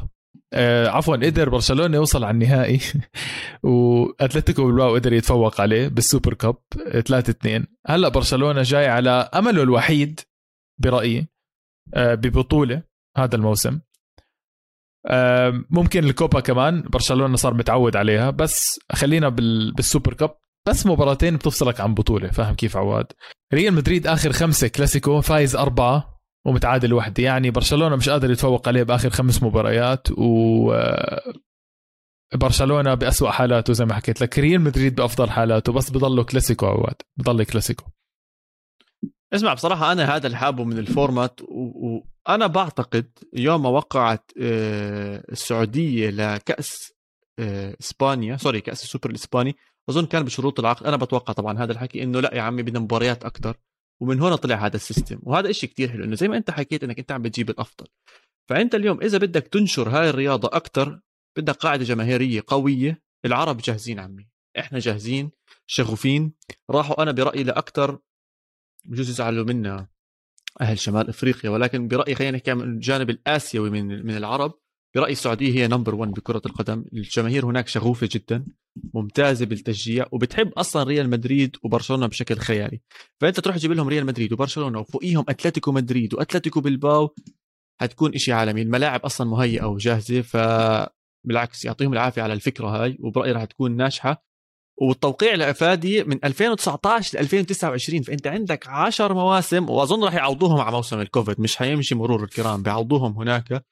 [0.52, 2.80] آه عفوا قدر برشلونة يوصل على النهائي.
[3.62, 6.56] وأتلتيكو بالباو قدر يتفوق عليه بال super cup
[7.06, 10.20] 3 2 هلأ برشلونة جاي على أمله الوحيد
[10.78, 11.26] برأيي
[11.94, 12.82] آه ببطولة
[13.16, 13.80] هذا الموسم.
[15.06, 20.36] آه ممكن الكوبا كمان برشلونة صار متعود عليها بس خلينا بال بال super cup.
[20.68, 23.06] بس مباراتين بتفصلك عن بطولة فاهم كيف عواد؟
[23.54, 26.13] ريال مدريد آخر خمسة كلاسيكو فايز أربعة.
[26.46, 30.72] ومتعادل وحده يعني برشلونة مش قادر يتفوق عليه بآخر خمس مباريات و
[32.34, 34.38] برشلونة بأسوأ حالاته زي ما حكيت لك.
[34.38, 37.84] ريال مدريد بأفضل حالاته بس بضله كلاسيكو عواد بضل كلاسيكو.
[39.34, 44.30] اسمع بصراحة أنا هذا اللي حابه من ال format و- وأنا بعتقد يوم ما وقعت
[44.42, 46.92] آه، السعودية لكأس
[47.38, 49.56] آه، إسبانيا sorry كأس السوبر الإسباني
[49.90, 50.86] أظن كان بشروط العقد.
[50.86, 53.56] أنا بتوقع طبعا هذا الحكي إنه لا يا عمي بدنا مباريات أكثر
[54.00, 55.18] ومن هنا طلع هذا ال system.
[55.22, 57.86] وهذا إشي كتير حلو إنه زي ما أنت حكيت إنك أنت عم بتجيب الأفضل.
[58.48, 61.00] فأنت اليوم إذا بدك تنشر هاي الرياضة أكثر
[61.36, 64.28] بدك قاعدة جماهيرية قوية العرب جاهزين عمي.
[64.58, 65.30] إحنا جاهزين
[65.66, 66.32] شغوفين.
[66.70, 67.98] راحوا أنا برأيي لأكثر
[68.84, 69.88] بجوز يزعلوا منا
[70.60, 74.63] أهل شمال إفريقيا ولكن برأيي خلينا نحكي عن الجانب الآسيوي من من العرب.
[74.94, 76.84] برايي السعودية هي number 1 بكرة القدم.
[76.92, 78.46] الجماهير هناك شغوفة جدا
[78.94, 82.80] ممتازة بالتشجيع وبتحب أصلا ريال مدريد وبرشلونة بشكل خيالي.
[83.20, 87.14] فأنت تروح تجيب لهم ريال مدريد وبرشلونة وفوقيهم أتلتيكو مدريد وأتلتيكو بالباو
[87.80, 88.62] حتكون إشي عالمي.
[88.62, 94.24] الملاعب أصلا مهيئة وجاهزة فبالعكس يعطيهم العافية على الفكرة هاي وبرأيي راح تكون ناجحة.
[94.80, 101.00] والتوقيع لافادي من 2019 ل 2029 فأنت عندك 10 مواسم وأظن راح يعوضوهم على موسم
[101.00, 103.64] الكوفيد مش حيمشي مرور الكرام بيعوضوهم هناك.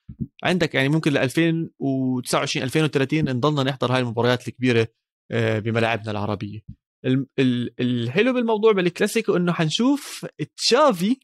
[0.45, 4.89] عندك يعني ممكن ل 2029 2030 نضلنا نحضر هاي المباريات الكبيرة
[5.31, 6.61] آه، بملاعبنا العربية.
[7.05, 10.27] ال- ال- الحلو بالموضوع بالكلاسيكو إنه حنشوف
[10.57, 11.21] تشافي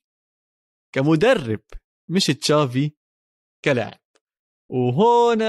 [0.94, 1.60] كمدرب
[2.10, 2.92] مش تشافي
[3.64, 4.00] كلاعب.
[4.70, 5.42] وهون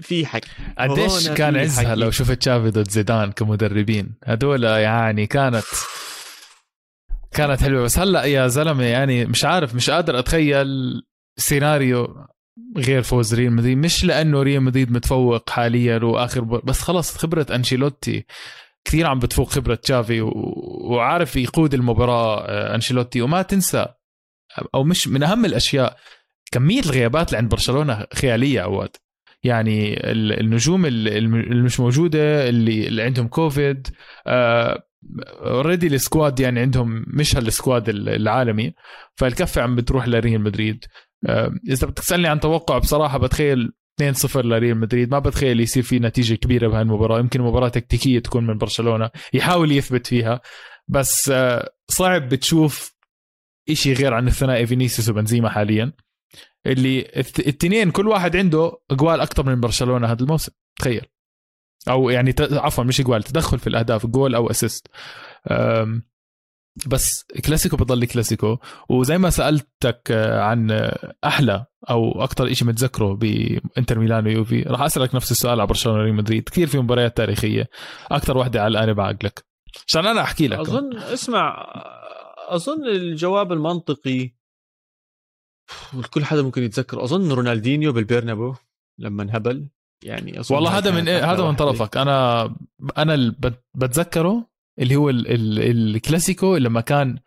[0.00, 1.94] في حكي قديش كان عزها.
[1.94, 5.64] لو شفت تشافي ضد زيدان كمدربين؟ هدول يعني كانت
[7.32, 7.82] كانت حلوة.
[7.82, 10.66] بس هلأ يا زلمة يعني مش عارف مش قادر أتخيل
[11.36, 12.26] سيناريو
[12.76, 13.78] غير فوز ريال مدريد.
[13.78, 18.24] مش لأنه ريال مدريد متفوق حاليا وآخر بس خلص خبرة أنشيلوتي.
[18.84, 20.30] كثير عم بتفوق خبرة تشافي و...
[20.90, 23.22] وعارف يقود المباراة آه، أنشيلوتي.
[23.22, 23.86] وما تنسى
[24.74, 25.96] أو مش من أهم الأشياء
[26.52, 28.96] كمية الغيابات اللي عند برشلونة خيالية أوقات.
[29.44, 33.88] يعني النجوم اللي مش موجودة اللي, اللي عندهم كوفيد
[34.26, 38.74] already آه ال squad يعني عندهم مش هال squad العالمي
[39.16, 40.84] فالكفة عم بتروح لريال مدريد.
[41.26, 43.72] آه إذا بدك تسألني عن توقع بصراحة بتخيل
[44.02, 45.10] 2-0 لريال مدريد.
[45.10, 49.10] ما بتخيل يصير في نتيجة كبيرة بهالمباراه يمكن مباراة تكتيكية تكون من برشلونة.
[49.34, 50.40] يحاول يثبت فيها.
[50.88, 52.94] بس آه صعب بتشوف
[53.70, 55.92] إشي غير عن الثنائي فينيسيوس وبنزيما حاليا.
[56.66, 57.00] اللي
[57.38, 61.06] الاثنين كل واحد عنده اجوال أكثر من برشلونة هذا الموسم تخيل.
[61.88, 64.86] أو يعني عفوا مش اجوال تدخل في الأهداف جول أو assist
[66.86, 68.58] بس كلاسيكو بضل كلاسيكو.
[68.88, 70.90] وزي ما سألتك آه، عن
[71.24, 76.14] أحلى أو أكثر شيء متذكره بإنتر ميلان ويوفي راح أسألك نفس السؤال على برشلونة وريال
[76.14, 76.48] مدريد.
[76.48, 77.68] كثير في مباريات تاريخية.
[78.10, 79.44] أكثر وحدة الان بعقلك
[79.86, 81.72] عشان أنا أحكي لك أظن اسمع
[82.48, 84.34] أظن الجواب المنطقي
[86.10, 87.04] كل حدا ممكن يتذكر.
[87.04, 88.54] أظن رونالدينيو بالبيرنابو
[89.00, 89.68] لما انهبل.
[90.04, 91.96] يعني أظن والله هذا من إيه؟ هذا من طرفك.
[91.96, 92.44] أنا
[92.98, 93.34] أنا اللي
[93.74, 94.46] بتذكره
[94.78, 97.18] اللي هو ال ال الكلاسيكو لما كان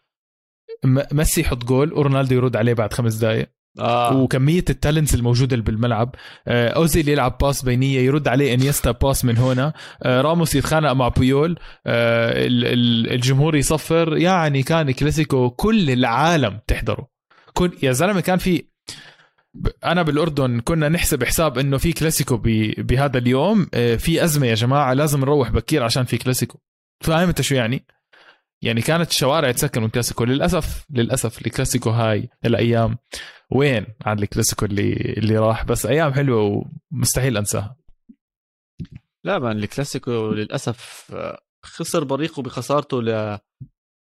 [1.11, 4.17] ميسي يحط جول ورونالدو يرد عليه بعد خمس دقائق آه.
[4.17, 6.15] وكمية ال talents الموجودة بالملعب.
[6.47, 9.73] آه أوزيل يلعب pass بينيه يرد عليه إنيستا pass من هنا.
[10.03, 12.47] آه راموس يتخانق مع بويول آه
[13.15, 14.17] الجمهور يصفر.
[14.17, 17.16] يعني كان كلاسيكو كل العالم تحضره.
[17.57, 18.65] كن يا زلمة كان في
[19.85, 22.37] أنا بالأردن كنا نحسب حساب إنه في كلاسيكو
[22.77, 26.59] بهذا اليوم آه، في أزمة يا جماعة لازم نروح بكير عشان في كلاسيكو.
[27.03, 27.85] فاهم أنت شو يعني؟
[28.61, 30.23] يعني كانت الشوارع تسكر من كلاسيكو.
[30.23, 32.97] للاسف للأسف الكلاسيكو هاي الأيام
[33.51, 37.75] وين عن الكلاسيكو اللي اللي راح؟ بس أيام حلوة ومستحيل أنساها.
[39.23, 43.39] لا الكلاسيكو للأسف آه، خسر بريقه بخسارته ل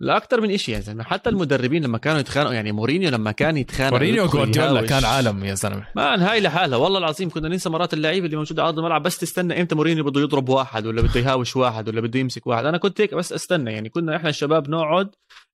[0.00, 1.04] لا أكثر من شيء يا زلمة.
[1.04, 5.54] حتى المدربين لما كانوا يتخانقوا يعني مورينيو لما كان يتخانق مورينيو جوارديولا كان عالم يا
[5.54, 5.86] زلمة.
[5.96, 6.78] man هاي لحالها.
[6.78, 10.04] والله العظيم كنا ننسى مرات اللعيبه اللي موجوده على ارض الملعب بس تستنى إمتى مورينيو
[10.04, 12.64] بده يضرب واحد ولا بده يهاوش واحد ولا بده يمسك واحد.
[12.64, 13.72] أنا كنت هيك بس أستنى.
[13.72, 15.10] يعني كنا إحنا الشباب نقعد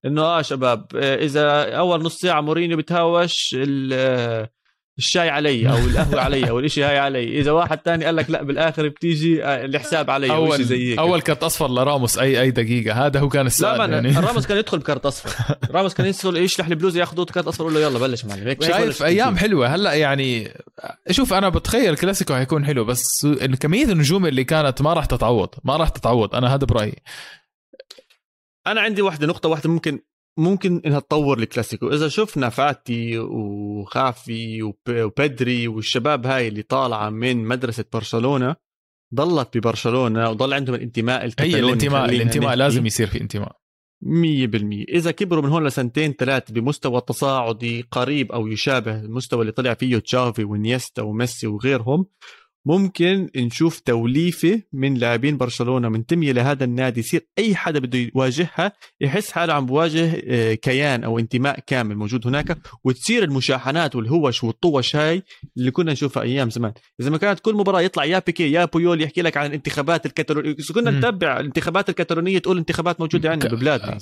[0.06, 3.56] إنه آه شباب إذا أول نص ساعة مورينيو بتهاوش
[4.98, 7.40] الشاي علي أو القهوة علي أو الشيء هاي علي.
[7.40, 10.98] إذا واحد تاني قال لك لا بالآخر بتيجي آه، الحساب علي اول زي هيك.
[10.98, 13.06] أول كرت أصفر لراموس اي أي دقيقة.
[13.06, 14.10] هذا هو كان السؤال لا يعني.
[14.18, 15.54] راموس كان يدخل بكرت أصفر.
[15.76, 18.48] راموس كان يدخل يشلح البلوزه ياخذ كرت أصفر يقول له يلا بلش معلم.
[18.48, 19.74] هيك شايف أيام حلوة.
[19.74, 20.50] هلأ يعني
[21.10, 23.26] شوف أنا بتخيل كلاسيكو حيكون حلو بس
[23.60, 25.48] كمية النجوم اللي كانت ما راح تتعوض.
[25.64, 26.34] ما راح تتعوض.
[26.34, 27.02] أنا هذا برأيي.
[28.66, 30.00] أنا عندي واحدة نقطة واحدة ممكن
[30.38, 31.88] ممكن إنها تطور الكلاسيكو.
[31.88, 38.56] إذا شفنا فاتي وخافي وبدري والشباب هاي اللي طالعة من مدرسة برشلونة
[39.14, 43.56] ضلت ببرشلونة وضل عندهم الانتماء الكتالوني هي الانتماء الانتماء لازم يصير في انتماء.
[44.02, 49.74] 100% إذا كبروا من هون لسنتين ثلاثة بمستوى تصاعدي قريب أو يشابه المستوى اللي طلع
[49.74, 52.06] فيه تشافي ونيستا وميسي وغيرهم
[52.66, 57.00] ممكن نشوف توليفة من لاعبين برشلونة منتميه لهذا النادي.
[57.00, 62.26] يصير أي حدا بده يواجهها يحس حاله عم بواجه آه، كيان أو انتماء كامل موجود
[62.26, 62.58] هناك.
[62.84, 65.22] وتصير المشاحنات والهوش والطوش هاي
[65.56, 66.72] اللي كنا نشوفها أيام زمان.
[67.00, 70.56] إذا ما كانت كل مباراة يطلع يا بيكي يا بويول يحكي لك عن الانتخابات الكتالونيه
[70.74, 73.98] كنا نتبع الانتخابات الكتالونيه تقول انتخابات موجودة عندنا ببلادنا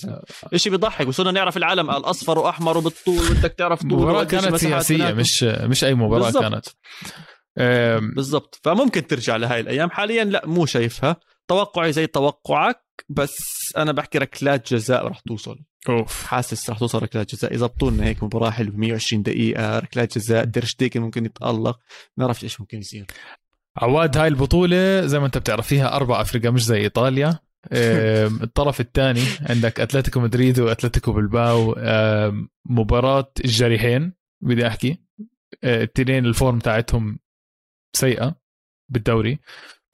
[0.57, 5.43] شيء بيضحك؟ وصرنا نعرف العالم الأصفر وأحمر وبالطول بدك تعرف طول مباراه كانت سياسية مش
[5.43, 6.43] مش أي مباراة بالزبط.
[6.43, 6.67] كانت.
[8.15, 8.61] بالضبط.
[8.65, 9.91] فممكن ترجع لهاي الأيام.
[9.91, 11.17] حاليا لا مو شايفها.
[11.49, 13.37] توقعي زي توقعك بس
[13.77, 15.59] أنا بحكي ركلات جزاء راح توصل.
[15.89, 16.27] أوف.
[16.27, 17.55] حاسس راح توصل ركلات جزاء.
[17.55, 20.45] يضبطوا لنا هيك مباراه حلوة 120 دقيقة ركلات جزاء.
[20.45, 21.79] ديرشتيكن ممكن يتألق.
[22.17, 23.07] ما نعرفش إيش ممكن يصير.
[23.77, 27.39] عواد هاي البطولة زي ما أنت بتعرف فيها أربع أفريقيا مش زي إيطاليا.
[28.43, 31.75] الطرف الثاني عندك أتلتيكو مدريد وأتلتيكو بالباو
[32.67, 35.03] مباراة الجريحين بدي أحكي.
[35.65, 37.19] التنين الفورم تاعتهم
[37.97, 38.37] سيئة
[38.89, 39.39] بالدوري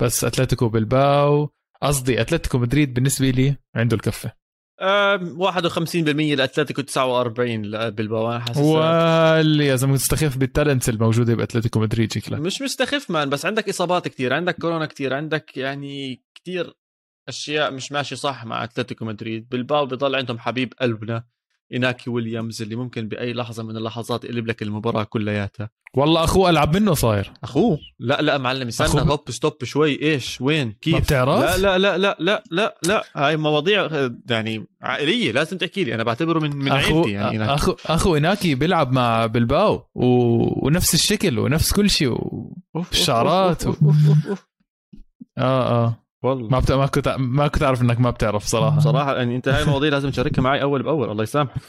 [0.02, 1.50] بس أتلتيكو بالباو
[1.82, 4.32] قصدي أتلتيكو مدريد بالنسبة لي عنده الكفة.
[4.80, 11.80] أه 51% لأتلتيكو 49 بالباو أنا حاسس واللي يا زلمة تستخف بال talents الموجودة بأتلتيكو
[11.80, 12.40] مدريد شكلها.
[12.40, 16.74] مش مستخف man بس عندك إصابات كثير عندك كورونا كثير عندك يعني كثير
[17.28, 19.48] أشياء مش ماشي صح مع أتلتيكو مدريد.
[19.48, 21.24] بالباو بضل عندهم حبيب قلبنا.
[21.74, 25.70] إناكي ويليامز اللي ممكن بأي لحظة من اللحظات يقلب لك المباراة كلياتها.
[25.96, 27.32] والله أخوه ألعب منه صاير.
[27.44, 30.02] أخوه؟ لا لا معلم استنى أخوه- هوب stop شوي.
[30.02, 33.04] إيش؟ وين؟ كيف؟ ما بتعرف؟ لا لا لا لا لا لا لا.
[33.16, 35.94] هاي مواضيع آه، يعني عائلية لازم تحكي لي.
[35.94, 37.54] أنا بعتبره من من اخو عيلتي يعني إناكي.
[37.54, 40.04] اخو اخو اناكي بيلعب مع بلباو و...
[40.66, 42.56] ونفس الشكل ونفس كل شيء و...
[42.76, 42.92] أوف،
[45.38, 45.92] أوف،
[46.24, 46.48] آه آه والله.
[46.48, 46.72] ما بت...
[46.72, 48.76] ما كنت ما كنت أعرف إنك ما بتعرف صراحة.
[48.76, 51.62] بصراحة يعني أنت هاي المواضيع لازم تشاركها معي أول بأول الله يسامحك.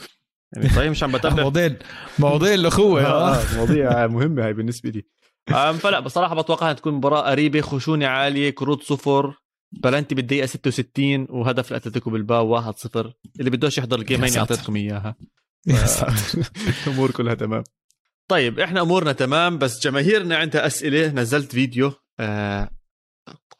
[0.52, 1.76] يعني صحيح مش عم بتابع مواضيع
[2.18, 3.34] مواضيع الأخوة آه،.
[3.34, 5.04] آه، مواضيع مهمة هاي بالنسبة لي.
[5.78, 9.34] فلا بصراحة بتوقع إنها تكون مباراة قريبة خشونة عالية كروت صفر
[9.72, 12.72] بلنتي بالدقيقه 66 وهدف الاتلتيكو بالباو 1-0
[13.40, 14.38] اللي بدوش يحضر ال game هيني.
[14.38, 15.16] أعطيتكم إياها.
[16.86, 17.64] الأمور كلها تمام.
[18.28, 21.92] طيب إحنا أمورنا تمام بس جماهيرنا عندها أسئلة نزلت فيديو.
[22.20, 22.70] آه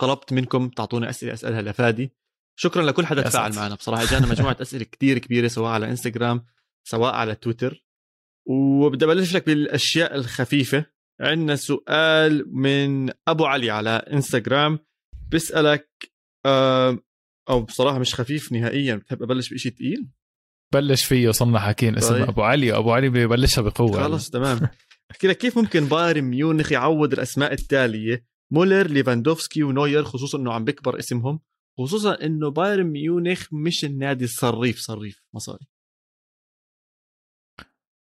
[0.01, 2.12] طلبت منكم تعطوني أسئلة أسألها لفادي
[2.59, 3.53] شكرا لكل حدا تفاعل.
[3.55, 3.74] معنا.
[3.74, 6.44] بصراحة اجانا مجموعة أسئلة كتير كبيرة سواء على إنستغرام
[6.84, 7.84] سواء على تويتر.
[8.48, 10.86] وبدي أبلش لك بالأشياء الخفيفة.
[11.20, 14.78] عندنا سؤال من أبو علي على إنستغرام.
[15.30, 16.12] بيسألك
[17.51, 18.94] أو بصراحة مش خفيف نهائيا.
[18.96, 20.09] بتحب أبلش بشيء ثقيل
[20.74, 22.28] بلش فيه وصلنا حاكين اسم طيب.
[22.28, 22.76] أبو علي.
[22.76, 24.03] أبو علي ببلشها بقوة.
[24.03, 24.68] خلص تمام.
[25.11, 30.64] احكي لك كيف ممكن بايرن ميونخ يعوض الأسماء التالية؟ مولر ليفاندوفسكي ونوير خصوصا إنه عم
[30.64, 31.40] بكبر اسمهم
[31.78, 35.66] خصوصا إنه بايرن ميونخ مش النادي الصريف صريف مصاري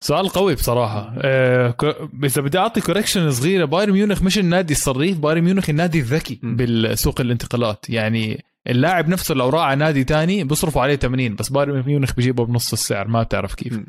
[0.03, 1.15] سؤال قوي بصراحة.
[1.21, 1.75] آه
[2.23, 6.39] إذا بدي أعطي correction صغيرة بايرن ميونخ مش النادي الصريف بايرن ميونخ النادي الذكي.
[6.43, 7.89] بالسوق الانتقالات.
[7.89, 12.45] يعني اللاعب نفسه لو راح على نادي تاني بيصرفوا عليه 80 بس بايرن ميونخ بيجيبه
[12.45, 13.79] بنص السعر ما بتعرف كيف.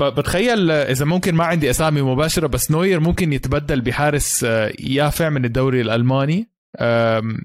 [0.00, 5.28] بتخيل آه، إذا ممكن ما عندي أسامي مباشرة بس نوير ممكن يتبدل بحارس آه، يافع
[5.30, 6.48] من الدوري الألماني.
[6.80, 7.38] آم،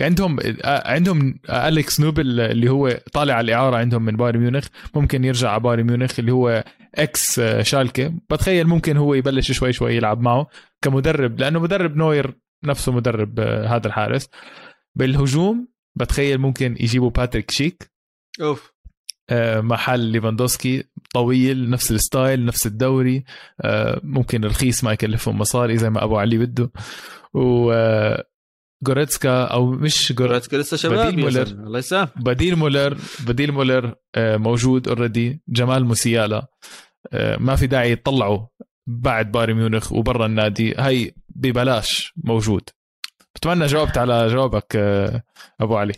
[0.00, 4.66] عندهم آه، عندهم أليكس نوبل اللي هو طالع على الإعارة عندهم من بايرن ميونخ.
[4.94, 6.64] ممكن يرجع على بايرن ميونخ اللي هو
[6.94, 8.14] ex آه، شالكة.
[8.30, 10.46] بتخيل ممكن هو يبلش شوي شوي يلعب معه
[10.82, 14.28] كمدرب لأنه مدرب نوير نفسه مدرب آه، هذا الحارس.
[14.94, 17.90] بالهجوم بتخيل ممكن يجيبوا باتريك شيك.
[18.40, 18.66] أوف.
[18.66, 18.77] آه،
[19.60, 23.24] محل ليفاندوسكي طويل نفس الستايل نفس الدوري.
[23.60, 26.70] آه، ممكن رخيص ما يكلفهم مصاري زي ما أبو علي بده.
[27.34, 28.24] و آه،
[28.82, 31.42] جوريتسكا أو مش جوريتسكا لسه شباب بديل مولر.
[31.42, 36.46] الله يسامح بديل مولر بديل مولر آه، موجود already جمال موسيالا.
[37.12, 38.46] آه، ما في داعي يطلعوا
[38.86, 40.74] بعد بايرن ميونخ وبرا النادي.
[40.74, 42.62] هاي ببلاش موجود.
[43.34, 45.22] بتمنى جاوبت على جوابك آه،
[45.60, 45.94] أبو علي.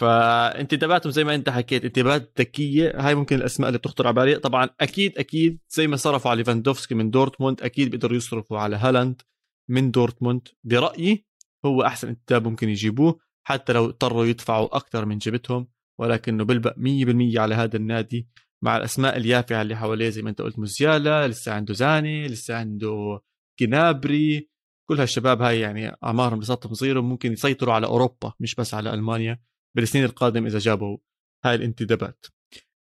[0.00, 2.92] فانتداباتهم زي ما أنت حكيت انتدابات ذكية.
[2.96, 4.34] هاي ممكن الأسماء اللي بتخطر على بالي.
[4.36, 9.22] طبعا أكيد أكيد زي ما صرفوا على ليفاندوفسكي من دورتموند أكيد بيقدروا يصرفوا على هالاند
[9.70, 10.48] من دورتموند.
[10.64, 11.26] برأيي
[11.64, 15.68] هو أحسن انتداب ممكن يجيبوه حتى لو اضطروا يدفعوا أكثر من جبتهم
[16.00, 18.28] ولكنه بلبق 100% على هذا النادي
[18.64, 23.20] مع الأسماء اليافعة اللي حواليه زي ما أنت قلت موسيالا لسه عنده زاني لسه عنده
[23.60, 24.50] جنابري.
[24.88, 29.49] كل هالشباب هاي يعني أعمارهم لساتهم صغيرة وممكن يسيطروا على أوروبا مش بس على ألمانيا.
[29.76, 30.98] بالسنين القادمة إذا جابوا
[31.44, 32.26] هاي الانتدابات.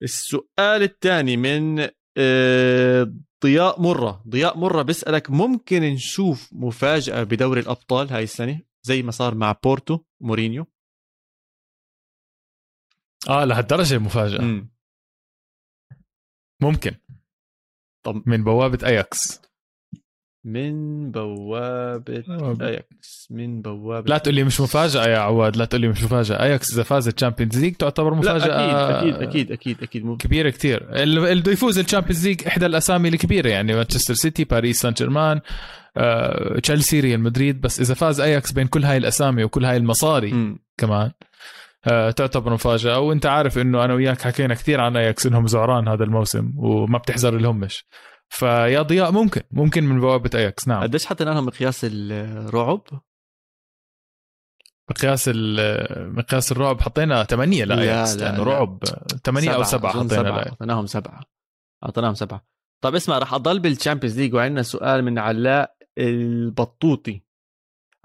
[0.03, 3.13] السؤال الثاني من آه،
[3.43, 4.23] ضياء مرة.
[4.29, 9.99] ضياء مرة بيسألك ممكن نشوف مفاجأة بدوري الأبطال هاي السنة؟ زي ما صار مع بورتو
[10.21, 10.65] مورينيو؟
[13.29, 14.41] آه لهالدرجة مفاجأة.
[14.41, 14.71] مم.
[16.61, 16.95] ممكن.
[18.05, 19.48] طب من بوابة أياكس.
[20.45, 22.23] من بوابة.
[22.61, 26.43] أياكس من بوابة لا تقول لي مش مفاجأة يا عواد لا تقول لي مش مفاجأة.
[26.43, 28.45] اياكس إذا فاز ال Champions League تعتبر لا مفاجأة
[28.99, 30.05] أكيد أكيد أكيد أكيد أكيد.
[30.05, 30.87] مو- كبيرة كتير.
[31.03, 35.39] اللي بده يفوز ال Champions League إحدى الأسامي الكبيره يعني مانشستر سيتي باريس سان جيرمان
[35.97, 37.61] آه، تشيلسي ريال مدريد.
[37.61, 40.59] بس إذا فاز اياكس بين كل هاي الأسامي وكل هاي المصاري مم.
[40.77, 41.11] كمان
[41.87, 42.99] آه، تعتبر مفاجأة.
[42.99, 47.37] وأنت عارف إنه أنا وياك حكينا كثير عن اياكس إنهم زعران هذا الموسم وما بتحزر
[47.37, 47.85] لهمش.
[48.29, 50.83] فيا ضياء ممكن ممكن من بوابة أياكس نعم.
[50.83, 52.81] قديش حطينا لهم مقياس الرعب؟
[54.89, 57.75] مقياس ال- مقياس الرعب حطينا 8 لا،
[58.15, 58.43] لا.
[58.43, 58.83] رعب.
[59.25, 61.21] 8 أو 7 أظن حطينا أعطيناهم سبعة.
[61.83, 62.45] أعطيناهم سبعة.
[62.83, 67.21] طب اسمع رح أضل بال Champions League وعندنا سؤال من علاء البطوطي.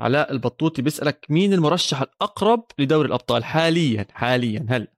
[0.01, 4.89] علاء البطوطي بيسألك مين المرشح الأقرب لدوري الأبطال حاليا؟ حاليا هل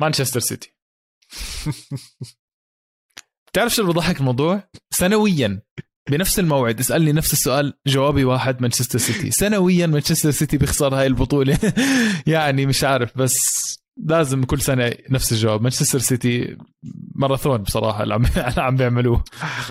[0.00, 0.74] مانشستر سيتي.
[3.54, 5.62] بتعرف شو اللي بضحك الموضوع؟ سنويا
[6.10, 9.30] بنفس الموعد اسألني نفس السؤال جوابي واحد مانشستر سيتي.
[9.30, 11.58] سنويا مانشستر سيتي بيخسر هاي البطولة.
[12.26, 13.36] يعني مش عارف بس
[13.96, 15.62] لازم كل سنة نفس الجواب.
[15.62, 16.56] مانشستر سيتي
[17.14, 18.26] ماراثون بصراحة اللي عم
[18.66, 19.24] عم بيعملوه.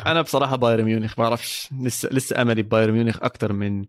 [0.05, 3.85] أنا بصراحة بايرن ميونخ ما بعرفش لسه لسه أملي بايرن ميونخ أكثر من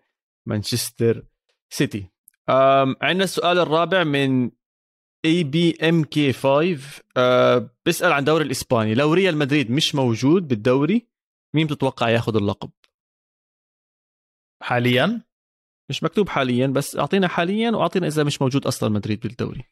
[0.47, 1.24] مانشستر
[1.70, 2.07] سيتي.
[3.03, 4.51] عندنا السؤال الرابع من
[5.25, 7.03] IBMK 5
[7.87, 8.95] بيسأل عن الدوري الإسباني.
[8.95, 11.07] لو ريال مدريد مش موجود بالدوري
[11.55, 12.70] مين بتتوقع ياخذ اللقب؟
[14.62, 15.22] حاليا؟
[15.91, 19.64] مش مكتوب حاليا بس أعطينا حاليا وأعطينا إذا مش موجود أصلا مدريد بالدوري.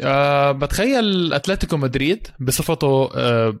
[0.00, 3.60] أه بتخيل أتلتيكو مدريد بصفته أه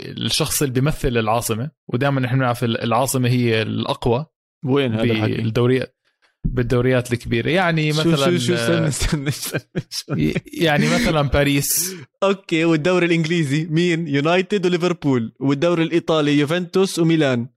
[0.00, 4.26] الشخص اللي بيمثل العاصمة ودائما نحن بنعرف العاصمة هي الأقوى
[4.64, 5.95] وين هذا الحكي؟ بالدوريات.
[6.46, 7.50] بالدوريات الكبيرة.
[7.50, 11.94] يعني مثلا شو شو استنى استنى استنى يعني مثلا باريس.
[12.22, 13.66] okay والدوري الإنجليزي.
[13.70, 15.34] مين؟ يونايتد وليفربول.
[15.40, 17.48] والدوري الإيطالي يوفنتوس وميلان.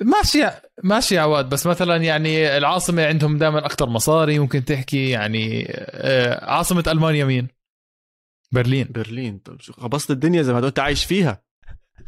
[0.00, 0.50] ماشي
[0.84, 1.48] ماشي عواد.
[1.48, 5.10] بس مثلا يعني العاصمة عندهم دائما أكثر مصاري ممكن تحكي.
[5.10, 7.48] يعني آه، عاصمة ألمانيا مين؟
[8.52, 8.88] برلين.
[8.90, 9.38] برلين.
[9.38, 11.44] طب شو خبصت الدنيا زي ما أنت عايش فيها.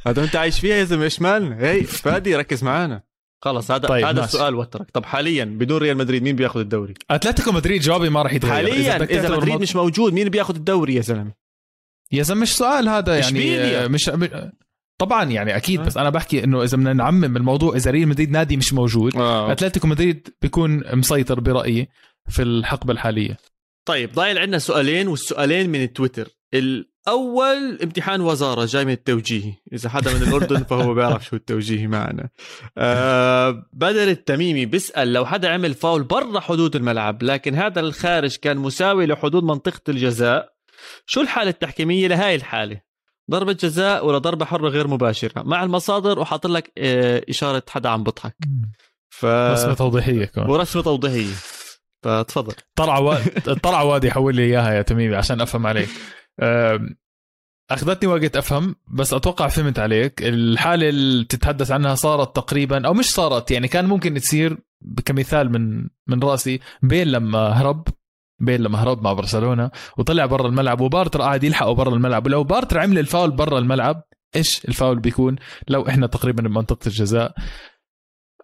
[0.07, 1.05] هذا أنت عايش فيها يا زلمة.
[1.05, 3.06] إيش مالنا هي فادي ركز معانا.
[3.45, 4.25] خلص هذا طيب، هذا.
[4.25, 8.33] السؤال وترك طب حاليا بدون ريال مدريد مين بياخذ الدوري أتلتيكو مدريد جوابي ما راح
[8.33, 11.33] يتغير حاليا إذا تعتبر مدريد مش موجود مين بياخذ الدوري يا زلمة
[12.13, 13.57] يا زلمة مش سؤال هذا يعني.
[13.57, 14.11] آه، مش
[14.99, 15.85] طبعا يعني أكيد آه.
[15.85, 19.53] بس أنا بحكي إنه إذا بدنا نعمم الموضوع إذا ريال مدريد نادي مش موجود آه.
[19.53, 21.89] أتلتيكو مدريد بيكون مسيطر برأيي
[22.29, 23.37] في الحقبة الحالية
[23.85, 26.29] طيب ضايل عندنا سؤالين والسؤالين من التويتر
[27.09, 32.29] الأول امتحان وزارة جاي من التوجيهي إذا حدا من الأردن فهو بيعرف شو التوجيهي معنا.
[32.79, 38.57] آه بدر التميمي بيسأل لو حدا عمل فاول برا حدود الملعب لكن هذا الخارج كان
[38.57, 40.53] مساوي لحدود منطقة الجزاء.
[41.07, 42.81] شو الحالة التحكيمية لهاي الحالة؟
[43.31, 48.05] ضربة جزاء ولا ضربة حرة غير مباشرة؟ مع المصادر وحاط لك آه، إشارة حدا عم
[48.05, 48.37] بضحك.
[49.11, 49.25] ف...
[49.25, 50.51] رسمة توضيحية كمان.
[50.51, 51.35] ورسمة توضيحية.
[52.03, 52.55] فتفضل.
[52.77, 53.17] طلع و...
[53.63, 55.89] طلع وادي يحول لي إياها يا تميمي عشان أفهم عليك.
[57.71, 60.23] أخذتني وقت أفهم بس أتوقع فهمت عليك.
[60.23, 64.59] الحالة اللي تتحدث عنها صارت تقريبا أو مش صارت يعني كان ممكن تصير
[65.05, 66.61] كمثال من من رأسي.
[66.83, 67.89] بين لما هرب
[68.41, 72.27] بين لما هرب مع برشلونة وطلع برا الملعب وبارتر قاعد يلحقه برا الملعب.
[72.27, 74.03] ولو بارتر عمل الفاول برا الملعب
[74.37, 75.37] إيش الفاول بيكون؟
[75.69, 77.35] لو إحنا تقريبا بمنطقة الجزاء.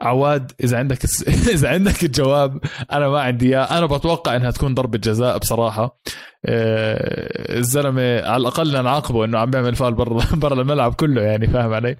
[0.02, 1.04] عواد إذا عندك.
[1.54, 2.58] إذا عندك الجواب
[2.92, 3.78] أنا ما عندي إياه.
[3.78, 5.98] أنا بتوقع إنها تكون ضربة جزاء بصراحة.
[6.46, 11.72] آه، الزلمة على الأقل نعاقبه إنه عم بيعمل فاول برا برا الملعب كله يعني فاهم
[11.72, 11.96] علي؟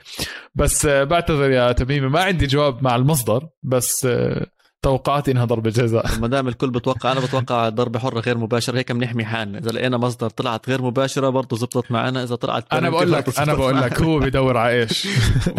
[0.55, 4.47] بس آه، بعتذر يا تميمي ما عندي جواب مع المصدر بس آه،
[4.83, 6.19] توقعاتي إنها ضربة جزاء.
[6.21, 9.59] ما دام الكل بتوقع أنا بتوقع ضربة حرة غير مباشرة هيك بنحمي حالنا.
[9.59, 12.23] إذا لقينا مصدر طلعت غير مباشرة برضه زبطت معنا.
[12.23, 15.09] إذا طلعت أنا بقول لك أنا بقول لك هو بدور على إيش؟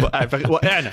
[0.48, 0.92] وقعنا.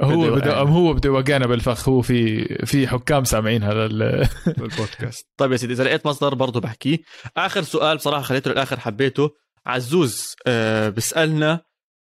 [0.00, 0.70] هو بده يوقعنا.
[0.70, 1.88] هو بده يوقعنا بالفخ.
[1.88, 4.28] هو في في حكام سامعين هذا ال-
[4.58, 6.98] بالبودكاست طيب يا سيدي إذا لقيت مصدر برضه بحكيه.
[7.36, 9.30] آخر سؤال بصراحة خليته للآخر حبيته.
[9.66, 11.64] عزوز آه بيسألنا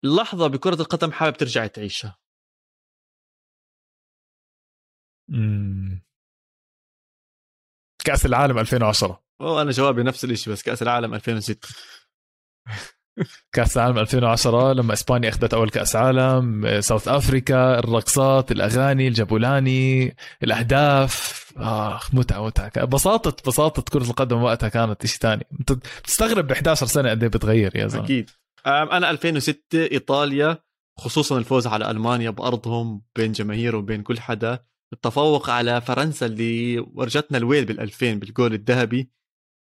[0.04, 2.18] لحظة بكرة القدم حابب ترجع تعيشها.
[8.04, 11.68] كأس العالم 2010 وأنا جوابي نفس الشيء بس كأس العالم 2006
[13.52, 21.38] كأس العالم 2010 لما إسبانيا أخذت أول كأس عالم ساوث أفريكا الرقصات الأغاني الجابولاني الأهداف.
[21.56, 22.84] آخ متعة متعة.
[22.84, 27.30] بساطة بساطة كرة القدم وقتها كانت شيء ثاني انت بتستغرب ب 11 سنة قد إيه
[27.30, 28.04] بتغير يا زلمة.
[28.04, 28.30] أكيد.
[28.66, 30.58] أنا 2006 إيطاليا
[30.98, 34.58] خصوصا الفوز على ألمانيا بأرضهم بين جماهير وبين كل حدا
[34.92, 39.10] التفوق على فرنسا اللي ورجتنا الويل بال 2000 بالجول الذهبي.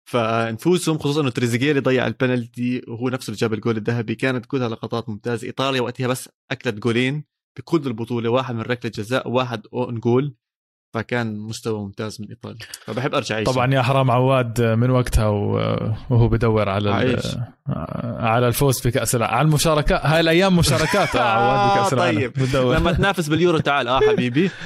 [0.10, 4.16] فنفوسهم خصوصا إنه تريزيجيه اللي ضيع البنالتي وهو نفسه اللي جاب الجول الذهبي.
[4.16, 5.47] كانت كلها لقطات ممتازة.
[5.47, 7.24] إيطاليا وقتها بس أكلت جولين
[7.57, 10.36] بكل البطولة واحد من ركلة جزاء وواحد own goal
[10.93, 12.57] فكان مستوى ممتاز من إيطاليا.
[12.86, 17.26] فبحب أرجع اعيش طبعا يا حرام عواد من وقتها و- وهو بدور على عايش.
[18.20, 22.20] على الفوز في كاس العالم على المشاركات هاي الأيام مشاركات آه، عواد بكأس آه، العالم.
[22.20, 22.34] طيب.
[22.34, 22.76] بدور.
[22.78, 24.49] لما تنافس باليورو تعال آه حبيبي.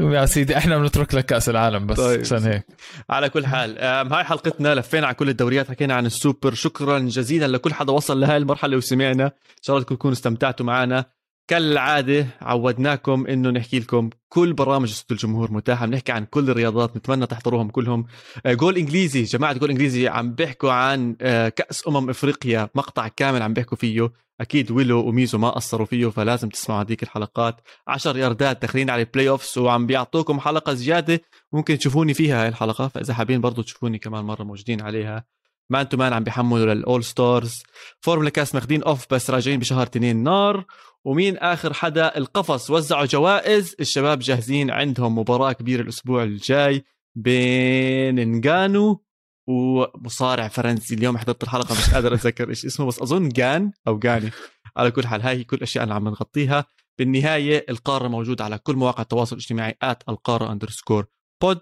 [0.00, 2.20] يا سيدي إحنا بنترك لك كأس العالم بس طيب.
[2.20, 2.66] عشان هيك.
[3.10, 6.54] على كل حال آم، هاي حلقتنا لفينا على كل الدوريات حكينا عن السوبر.
[6.54, 9.24] شكرا جزيلا لكل حدا وصل لهاي المرحلة وسمعنا.
[9.26, 11.04] إن شاء الله تكونوا استمتعتوا معنا.
[11.50, 17.26] كالعادة عودناكم إنه نحكي لكم كل برامج صوت الجمهور متاحة بنحكي عن كل الرياضات نتمنى
[17.26, 18.06] تحضروهم كلهم.
[18.46, 23.42] آه، جول إنجليزي جماعة جول إنجليزي عم بيحكوا عن آه، كأس أمم إفريقيا مقطع كامل
[23.42, 24.12] عم بيحكوا فيه.
[24.40, 27.60] أكيد ويلو وميزو ما قصروا فيه فلازم تسمعوا هذيك الحلقات.
[27.88, 31.20] 10 ياردات داخلين على ال playoffs وعم بيعطوكم حلقة زيادة
[31.52, 35.24] ممكن تشوفوني فيها هاي الحلقة فإذا حابين برضو تشوفوني كمان مرة موجودين عليها.
[35.70, 37.62] مان تو مان عم بيحملوا لل All-Stars.
[38.00, 40.64] فورمولا كاس ماخذين off بس راجعين بشهر تنين نار.
[41.04, 42.70] ومين آخر حدا؟ القفص.
[42.70, 43.76] وزعوا جوائز.
[43.80, 49.04] الشباب جاهزين عندهم مباراة كبيرة الأسبوع الجاي بين نغانو
[49.48, 50.94] ومصارع فرنسي.
[50.94, 54.30] اليوم حضرت الحلقة مش قادر أتذكر إيش اسمه بس أظن جان أو جاني.
[54.76, 56.64] على كل حال هاي هي كل الاشياء اللي عم نغطيها.
[56.98, 61.06] بالنهاية القارة موجوده على كل مواقع التواصل الاجتماعي at القارة underscore
[61.42, 61.60] pod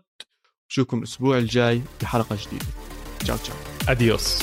[0.71, 2.67] نشوفكم الأسبوع الجاي بحلقة جديدة.
[3.21, 3.78] تشاو تشاو.
[3.89, 4.39] Adiós.